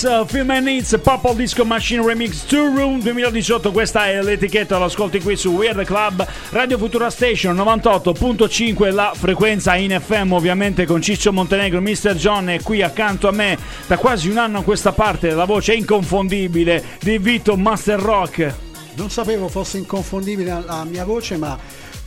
Yes, 0.03 0.24
Film 0.28 0.51
and 0.51 0.64
Needs, 0.64 0.98
Purple 1.03 1.34
Disco 1.34 1.62
Machine 1.64 2.03
Remix 2.03 2.46
2 2.46 2.74
Room 2.74 3.03
2018, 3.03 3.70
questa 3.70 4.07
è 4.07 4.22
l'etichetta, 4.22 4.78
lo 4.78 4.84
ascolti 4.84 5.20
qui 5.20 5.36
su 5.36 5.51
Weird 5.51 5.84
Club, 5.84 6.26
Radio 6.51 6.78
Futura 6.78 7.11
Station 7.11 7.55
98.5, 7.55 8.94
la 8.94 9.12
frequenza 9.14 9.74
in 9.76 10.01
FM 10.01 10.32
ovviamente 10.32 10.86
con 10.86 11.03
Ciccio 11.03 11.34
Montenegro, 11.34 11.82
Mr. 11.82 12.14
John 12.14 12.48
è 12.48 12.62
qui 12.62 12.80
accanto 12.80 13.28
a 13.28 13.32
me 13.32 13.59
da 13.86 13.98
quasi 13.98 14.30
un 14.30 14.38
anno 14.38 14.61
a 14.61 14.62
questa 14.62 14.92
parte, 14.92 15.32
la 15.32 15.44
voce 15.44 15.74
inconfondibile 15.74 16.82
di 17.01 17.18
Vito 17.18 17.57
Master 17.57 18.01
Rock. 18.01 18.55
Non 18.94 19.11
sapevo 19.11 19.48
fosse 19.48 19.76
inconfondibile 19.76 20.62
la 20.64 20.84
mia 20.84 21.05
voce, 21.05 21.36
ma 21.36 21.59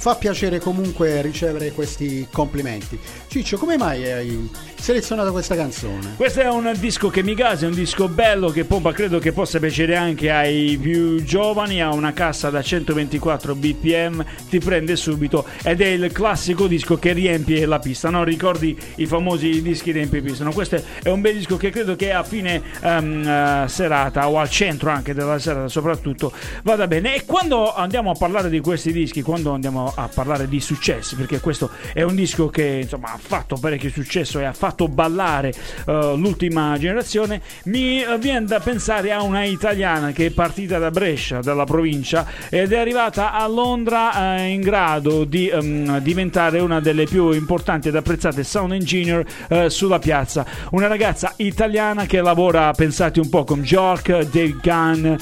fa 0.04 0.16
piacere 0.16 0.60
comunque 0.60 1.22
ricevere 1.22 1.72
questi 1.72 2.28
complimenti. 2.30 3.00
Ciccio, 3.26 3.56
come 3.56 3.78
mai 3.78 4.12
hai 4.12 4.50
selezionato 4.76 5.32
questa 5.32 5.56
canzone? 5.56 6.16
Questo 6.18 6.42
è 6.42 6.50
un 6.50 6.74
disco 6.78 7.08
che 7.08 7.24
mi 7.24 7.34
casa, 7.36 7.64
è 7.64 7.70
un 7.70 7.74
disco 7.74 8.10
bello 8.10 8.50
che 8.50 8.66
pompa, 8.66 8.92
credo 8.92 9.20
che 9.20 9.32
possa 9.32 9.60
piacere 9.60 9.96
anche 9.96 10.30
ai 10.30 10.78
più 10.78 11.24
giovani, 11.24 11.82
ha 11.82 11.94
una 11.94 12.12
cassa 12.12 12.50
da 12.50 12.62
124 12.62 13.56
bpm, 13.56 14.26
ti 14.50 14.60
prende 14.60 14.98
subito 14.98 15.46
ed 15.64 15.80
è 15.80 15.88
il 15.88 16.12
classico 16.12 16.68
disco 16.68 17.00
che 17.00 17.14
riempie 17.14 17.66
la 17.66 17.80
pista, 17.80 18.10
no? 18.10 18.26
ricordi 18.26 18.78
i 18.96 19.06
famosi 19.06 19.62
dischi 19.62 19.92
riempie 19.92 20.22
no? 20.40 20.52
questo 20.52 20.84
è 21.02 21.08
un 21.08 21.22
bel 21.22 21.36
disco 21.36 21.56
che 21.56 21.70
credo 21.70 21.96
che 21.96 22.12
a 22.12 22.24
fine 22.24 22.62
ehm, 22.82 23.26
eh, 23.26 23.66
serata 23.70 24.28
o 24.28 24.38
al 24.38 24.50
centro 24.50 24.90
anche 24.90 25.14
della 25.14 25.40
serata 25.40 25.70
soprattutto 25.70 26.34
vada 26.64 26.88
bene 26.88 27.16
e 27.16 27.24
quando 27.24 27.74
andiamo 27.74 28.12
a 28.12 28.16
parlare 28.16 28.50
di 28.50 28.60
questi 28.60 28.92
dischi, 28.92 29.22
quando 29.22 29.54
andiamo 29.54 29.93
a 29.96 30.10
parlare 30.14 30.48
di 30.48 30.60
successi, 30.60 31.16
perché 31.16 31.40
questo 31.40 31.70
è 31.94 32.02
un 32.02 32.16
disco 32.16 32.50
che 32.50 32.80
insomma 32.84 33.14
ha 33.14 33.20
fatto 33.20 33.56
parecchio 33.56 33.90
successo 33.90 34.40
e 34.40 34.46
ha 34.46 34.54
fatto 34.54 34.88
ballare 34.88 35.54
eh, 35.86 36.14
l'ultima 36.16 36.76
generazione, 36.78 37.42
mi 37.66 38.02
eh, 38.02 38.18
viene 38.18 38.46
da 38.46 38.60
pensare 38.60 39.12
a 39.12 39.22
una 39.22 39.44
italiana 39.44 40.12
che 40.12 40.28
è 40.28 40.30
partita 40.32 40.78
da 40.78 40.92
Brescia, 40.92 41.40
dalla 41.40 41.66
provincia, 41.66 42.26
ed 42.50 42.72
è 42.72 42.78
arrivata 42.78 43.34
a 43.34 43.48
Londra 43.48 44.38
eh, 44.38 44.48
in 44.48 44.62
grado 44.62 45.24
di 45.24 45.48
ehm, 45.48 46.00
diventare 46.00 46.60
una 46.60 46.80
delle 46.80 47.06
più 47.06 47.32
importanti 47.32 47.90
ed 47.90 47.96
apprezzate 47.96 48.44
sound 48.44 48.74
engineer 48.74 49.26
eh, 49.50 49.70
sulla 49.70 50.00
piazza. 50.00 50.46
Una 50.72 50.88
ragazza 50.88 51.34
italiana 51.38 52.06
che 52.06 52.22
lavora, 52.22 52.72
pensate 52.72 53.20
un 53.20 53.30
po', 53.30 53.44
con 53.44 53.62
Bjork, 53.62 54.24
Dave 54.30 54.56
Gunn, 54.62 55.16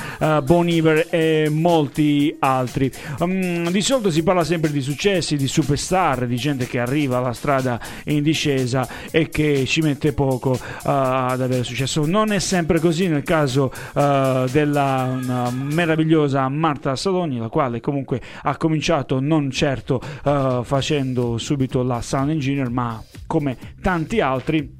Bon 0.43 0.67
Iver 0.67 1.07
e 1.09 1.49
molti 1.49 2.35
altri. 2.39 2.91
Mm, 3.23 3.67
di 3.67 3.81
solito 3.81 4.11
si 4.11 4.23
parla 4.23 4.43
sempre 4.43 4.60
di 4.69 4.81
successi, 4.81 5.35
di 5.35 5.47
superstar, 5.47 6.27
di 6.27 6.35
gente 6.35 6.67
che 6.67 6.79
arriva 6.79 7.17
alla 7.17 7.33
strada 7.33 7.79
in 8.05 8.21
discesa 8.21 8.87
e 9.09 9.29
che 9.29 9.65
ci 9.65 9.81
mette 9.81 10.13
poco 10.13 10.51
uh, 10.51 10.57
ad 10.83 11.41
avere 11.41 11.63
successo. 11.63 12.05
Non 12.05 12.31
è 12.31 12.39
sempre 12.39 12.79
così 12.79 13.07
nel 13.07 13.23
caso 13.23 13.71
uh, 13.93 14.49
della 14.49 15.49
meravigliosa 15.51 16.47
Marta 16.49 16.95
Saloni, 16.95 17.39
la 17.39 17.49
quale 17.49 17.79
comunque 17.79 18.21
ha 18.43 18.57
cominciato 18.57 19.19
non 19.19 19.49
certo 19.49 20.01
uh, 20.23 20.63
facendo 20.63 21.37
subito 21.37 21.83
la 21.83 22.01
sound 22.01 22.29
engineer, 22.29 22.69
ma 22.69 23.01
come 23.25 23.57
tanti 23.81 24.19
altri 24.19 24.79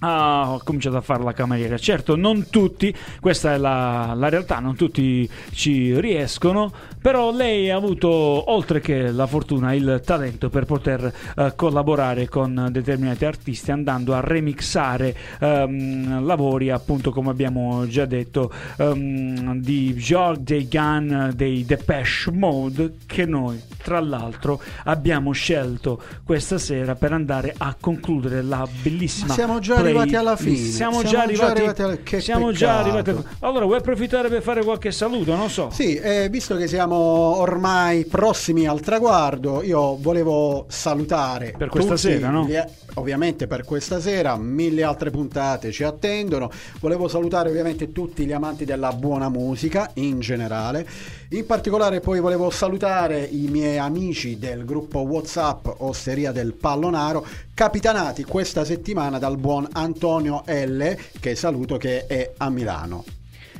ha 0.00 0.52
ho 0.52 0.60
cominciato 0.62 0.96
a 0.96 1.00
fare 1.00 1.22
la 1.22 1.32
cameriera. 1.32 1.78
Certo, 1.78 2.16
non 2.16 2.48
tutti, 2.50 2.94
questa 3.20 3.54
è 3.54 3.58
la, 3.58 4.12
la 4.14 4.28
realtà, 4.28 4.58
non 4.58 4.76
tutti 4.76 5.28
ci 5.52 5.98
riescono, 6.00 6.72
però 7.00 7.32
lei 7.32 7.70
ha 7.70 7.76
avuto, 7.76 8.08
oltre 8.08 8.80
che 8.80 9.10
la 9.10 9.26
fortuna, 9.26 9.72
il 9.72 10.02
talento 10.04 10.48
per 10.48 10.64
poter 10.64 11.12
eh, 11.36 11.52
collaborare 11.54 12.28
con 12.28 12.68
determinati 12.70 13.24
artisti 13.24 13.70
andando 13.70 14.14
a 14.14 14.20
remixare 14.20 15.14
ehm, 15.40 16.24
lavori, 16.24 16.70
appunto, 16.70 17.10
come 17.10 17.30
abbiamo 17.30 17.86
già 17.86 18.04
detto, 18.04 18.52
ehm, 18.76 19.60
di 19.60 19.92
Bjork, 19.94 20.40
dei 20.40 20.68
Gun, 20.68 21.32
dei 21.34 21.64
Depeche 21.64 22.30
Mode, 22.32 22.96
che 23.06 23.24
noi, 23.24 23.60
tra 23.82 24.00
l'altro, 24.00 24.60
abbiamo 24.84 25.32
scelto 25.32 26.00
questa 26.24 26.58
sera 26.58 26.94
per 26.94 27.12
andare 27.12 27.54
a 27.56 27.74
concludere 27.78 28.42
la 28.42 28.66
bellissima 28.82 29.28
Ma 29.28 29.34
siamo 29.34 29.58
già 29.58 29.85
arrivati 29.86 30.16
alla 30.16 30.36
fine. 30.36 30.56
Siamo, 30.56 31.00
Siamo 31.00 31.02
già 31.02 31.08
già 31.10 31.22
arrivati, 31.22 31.50
arrivati 31.52 31.82
alla- 31.82 31.96
che 32.02 32.20
siamo 32.20 32.52
già 32.52 32.82
peccato. 32.82 32.98
arrivati. 33.10 33.28
Allora, 33.40 33.64
vuoi 33.64 33.78
approfittare 33.78 34.28
per 34.28 34.42
fare 34.42 34.62
qualche 34.64 34.90
saluto? 34.92 35.34
Non 35.34 35.50
so. 35.50 35.70
Sì, 35.70 35.94
eh, 35.96 36.28
visto 36.30 36.56
che 36.56 36.66
siamo 36.66 36.94
ormai 36.96 38.04
prossimi 38.04 38.66
al 38.66 38.80
traguardo, 38.80 39.62
io 39.62 39.96
volevo 40.00 40.66
salutare 40.68 41.54
Per 41.56 41.68
questa 41.68 41.94
tutti 41.94 42.02
sera, 42.08 42.30
no? 42.30 42.44
gli- 42.44 42.58
ovviamente 42.94 43.46
per 43.46 43.64
questa 43.64 44.00
sera, 44.00 44.36
mille 44.36 44.82
altre 44.82 45.10
puntate 45.10 45.70
ci 45.72 45.84
attendono. 45.84 46.50
Volevo 46.80 47.08
salutare 47.08 47.48
ovviamente 47.50 47.92
tutti 47.92 48.24
gli 48.24 48.32
amanti 48.32 48.64
della 48.64 48.92
buona 48.92 49.28
musica 49.28 49.90
in 49.94 50.20
generale. 50.20 50.86
In 51.30 51.44
particolare 51.44 51.98
poi 51.98 52.20
volevo 52.20 52.50
salutare 52.50 53.24
i 53.24 53.48
miei 53.48 53.78
amici 53.78 54.38
del 54.38 54.64
gruppo 54.64 55.00
WhatsApp 55.00 55.66
Osteria 55.78 56.30
del 56.30 56.52
Pallonaro, 56.52 57.26
capitanati 57.52 58.22
questa 58.22 58.64
settimana 58.64 59.18
dal 59.18 59.36
buon 59.36 59.66
Antonio 59.72 60.44
L, 60.46 60.96
che 61.18 61.34
saluto 61.34 61.78
che 61.78 62.06
è 62.06 62.32
a 62.36 62.48
Milano. 62.48 63.04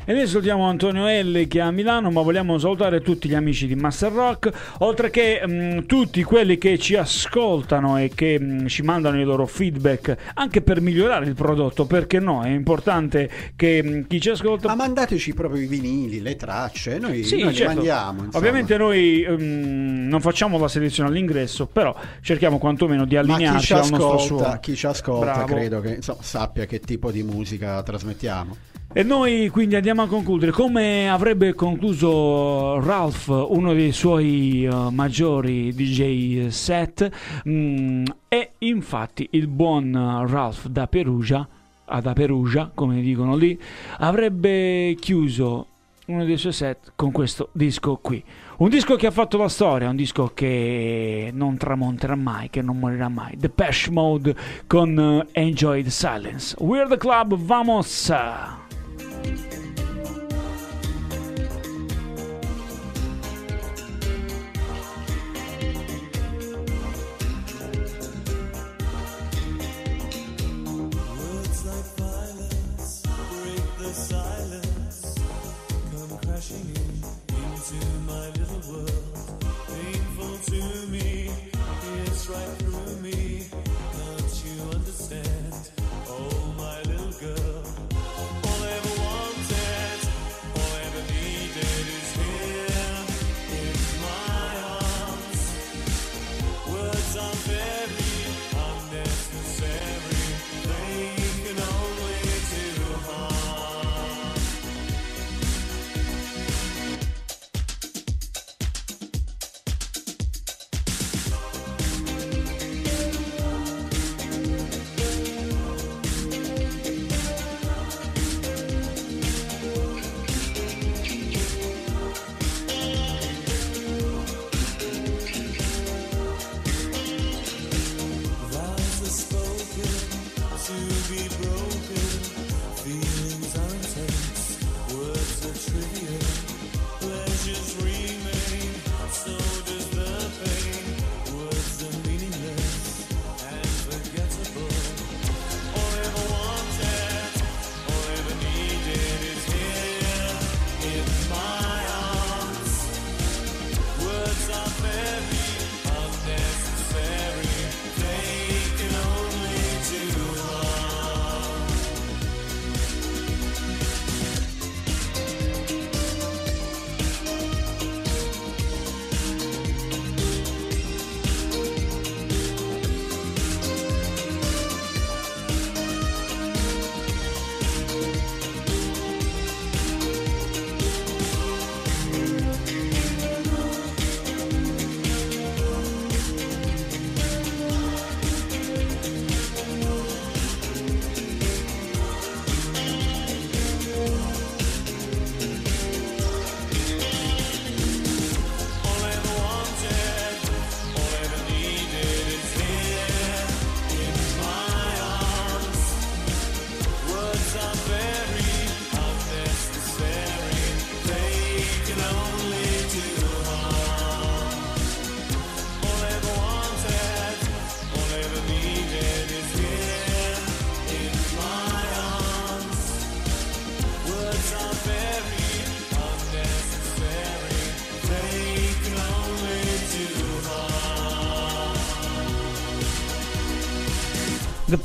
E 0.08 0.12
noi 0.12 0.24
salutiamo 0.28 0.62
Antonio 0.68 1.04
L 1.08 1.48
che 1.48 1.58
è 1.58 1.62
a 1.62 1.72
Milano, 1.72 2.12
ma 2.12 2.22
vogliamo 2.22 2.56
salutare 2.58 3.00
tutti 3.00 3.28
gli 3.28 3.34
amici 3.34 3.66
di 3.66 3.74
Master 3.74 4.12
Rock, 4.12 4.52
oltre 4.78 5.10
che 5.10 5.44
mh, 5.44 5.86
tutti 5.86 6.22
quelli 6.22 6.58
che 6.58 6.78
ci 6.78 6.94
ascoltano 6.94 7.98
e 7.98 8.12
che 8.14 8.38
mh, 8.38 8.68
ci 8.68 8.82
mandano 8.82 9.20
i 9.20 9.24
loro 9.24 9.46
feedback 9.46 10.16
anche 10.34 10.62
per 10.62 10.80
migliorare 10.80 11.26
il 11.26 11.34
prodotto, 11.34 11.86
perché 11.86 12.20
no? 12.20 12.44
È 12.44 12.50
importante 12.50 13.28
che 13.56 13.82
mh, 13.82 14.06
chi 14.06 14.20
ci 14.20 14.30
ascolta 14.30 14.68
Ma 14.68 14.76
mandateci 14.76 15.34
proprio 15.34 15.60
i 15.60 15.66
vinili, 15.66 16.20
le 16.22 16.36
tracce, 16.36 16.98
noi, 16.98 17.24
Sì, 17.24 17.40
noi 17.40 17.48
li 17.48 17.56
certo. 17.56 17.74
mandiamo. 17.74 18.24
insomma. 18.26 18.36
Ovviamente 18.36 18.76
noi 18.76 19.26
non 19.28 20.20
facciamo 20.20 20.56
la 20.56 20.68
selezione 20.68 21.08
all'ingresso, 21.08 21.66
però 21.66 21.92
cerchiamo 22.20 22.58
quantomeno 22.58 23.06
di 23.06 23.16
allinearci 23.16 23.72
al 23.72 23.90
nostro 23.90 24.18
suono. 24.18 24.56
chi 24.60 24.76
ci 24.76 24.86
ascolta 24.86 25.32
Bravo. 25.32 25.46
credo 25.52 25.80
che 25.80 25.94
insomma, 25.94 26.22
sappia 26.22 26.64
che 26.64 26.78
tipo 26.78 27.10
di 27.10 27.24
musica 27.24 27.82
trasmettiamo. 27.82 28.56
E 28.92 29.02
noi 29.02 29.48
quindi 29.50 29.76
andiamo 29.76 30.02
a 30.02 30.06
concludere 30.06 30.52
come 30.52 31.10
avrebbe 31.10 31.54
concluso 31.54 32.80
Ralph, 32.80 33.28
uno 33.28 33.74
dei 33.74 33.92
suoi 33.92 34.64
eh, 34.64 34.90
maggiori 34.90 35.74
DJ 35.74 36.46
set, 36.48 37.10
mm, 37.46 38.04
e 38.28 38.52
infatti 38.58 39.28
il 39.32 39.48
buon 39.48 39.92
Ralph 40.26 40.68
da 40.68 40.86
Perugia, 40.86 41.46
ah, 41.84 42.00
da 42.00 42.12
Perugia, 42.14 42.70
come 42.74 43.02
dicono 43.02 43.36
lì, 43.36 43.58
avrebbe 43.98 44.96
chiuso 44.98 45.66
uno 46.06 46.24
dei 46.24 46.36
suoi 46.36 46.52
set 46.52 46.92
con 46.94 47.12
questo 47.12 47.50
disco 47.52 47.96
qui. 47.96 48.22
Un 48.58 48.70
disco 48.70 48.96
che 48.96 49.06
ha 49.06 49.10
fatto 49.10 49.36
la 49.36 49.48
storia, 49.48 49.90
un 49.90 49.96
disco 49.96 50.30
che 50.32 51.30
non 51.34 51.56
tramonterà 51.56 52.14
mai, 52.14 52.48
che 52.48 52.62
non 52.62 52.78
morirà 52.78 53.08
mai. 53.08 53.36
The 53.36 53.50
Pesh 53.50 53.88
Mode 53.88 54.34
con 54.66 54.98
eh, 54.98 55.40
Enjoy 55.40 55.82
the 55.82 55.90
Silence. 55.90 56.56
We're 56.58 56.88
the 56.88 56.96
club, 56.96 57.34
vamos! 57.36 58.10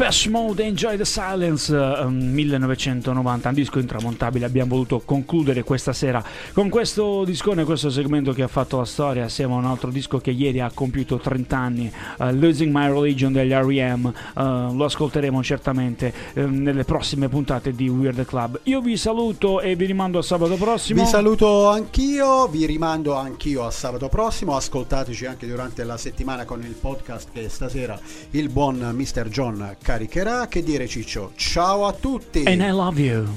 Best 0.02 0.26
Mode 0.30 0.64
Enjoy 0.64 0.97
the 0.97 1.06
Silence 1.06 1.72
eh, 1.72 2.06
1990, 2.08 3.49
un 3.49 3.54
disco 3.54 3.78
intramontabile. 3.78 4.45
Abbiamo 4.45 4.72
voluto 4.72 4.99
concludere 5.06 5.62
questa 5.62 5.93
sera 5.93 6.24
con 6.54 6.70
questo 6.70 7.24
discone, 7.24 7.66
questo 7.66 7.91
segmento 7.91 8.34
che 8.34 8.41
ha 8.41 8.47
fatto 8.47 8.78
la 8.78 8.86
storia 8.86 9.26
assieme 9.26 9.54
a 9.54 9.58
un 9.58 9.66
altro 9.66 9.91
disco 9.91 10.18
che 10.18 10.32
ieri 10.32 10.60
ha 10.60 10.72
compiuto 10.74 11.20
30 11.20 11.56
anni, 11.56 11.93
eh, 12.18 12.34
Losing 12.34 12.76
My 12.76 12.88
Religion 12.88 13.32
degli 13.32 13.52
R.E.M. 13.52 14.08
Eh, 14.08 14.41
lo 14.41 14.86
ascolteremo 14.86 15.43
certamente 15.43 16.12
eh, 16.34 16.47
nelle 16.47 16.84
prossime 16.84 17.30
puntate 17.30 17.76
di 17.76 17.88
Weird 17.88 18.26
Club. 18.26 18.62
Io 18.64 18.82
vi 18.82 18.97
saluto 18.97 19.62
e 19.62 19.76
vi 19.76 19.86
rimando 19.86 20.18
a 20.18 20.24
sabato 20.24 20.56
prossimo. 20.56 21.04
Vi 21.04 21.08
saluto 21.08 21.70
anch'io, 21.70 22.47
vi 22.47 22.66
rimando 22.66 23.14
anch'io 23.14 23.68
a 23.68 23.70
sabato 23.70 24.10
prossimo, 24.10 24.56
ascoltateci 24.56 25.28
anche 25.28 25.45
durante 25.45 25.84
la 25.84 25.97
settimana 25.97 26.43
con 26.43 26.64
il 26.64 26.74
podcast 26.74 27.30
che 27.32 27.47
stasera 27.49 27.99
il 28.32 28.49
buon 28.49 28.80
Mr. 28.95 29.28
John 29.30 29.76
caricherà. 29.92 30.48
Che 30.48 30.64
dire 30.64 30.88
Ciccio? 30.88 31.34
Ciao 31.36 31.86
a 31.86 31.92
tutti! 31.92 32.44
And 32.46 32.62
I 32.62 32.70
love 32.72 33.00
you. 33.02 33.28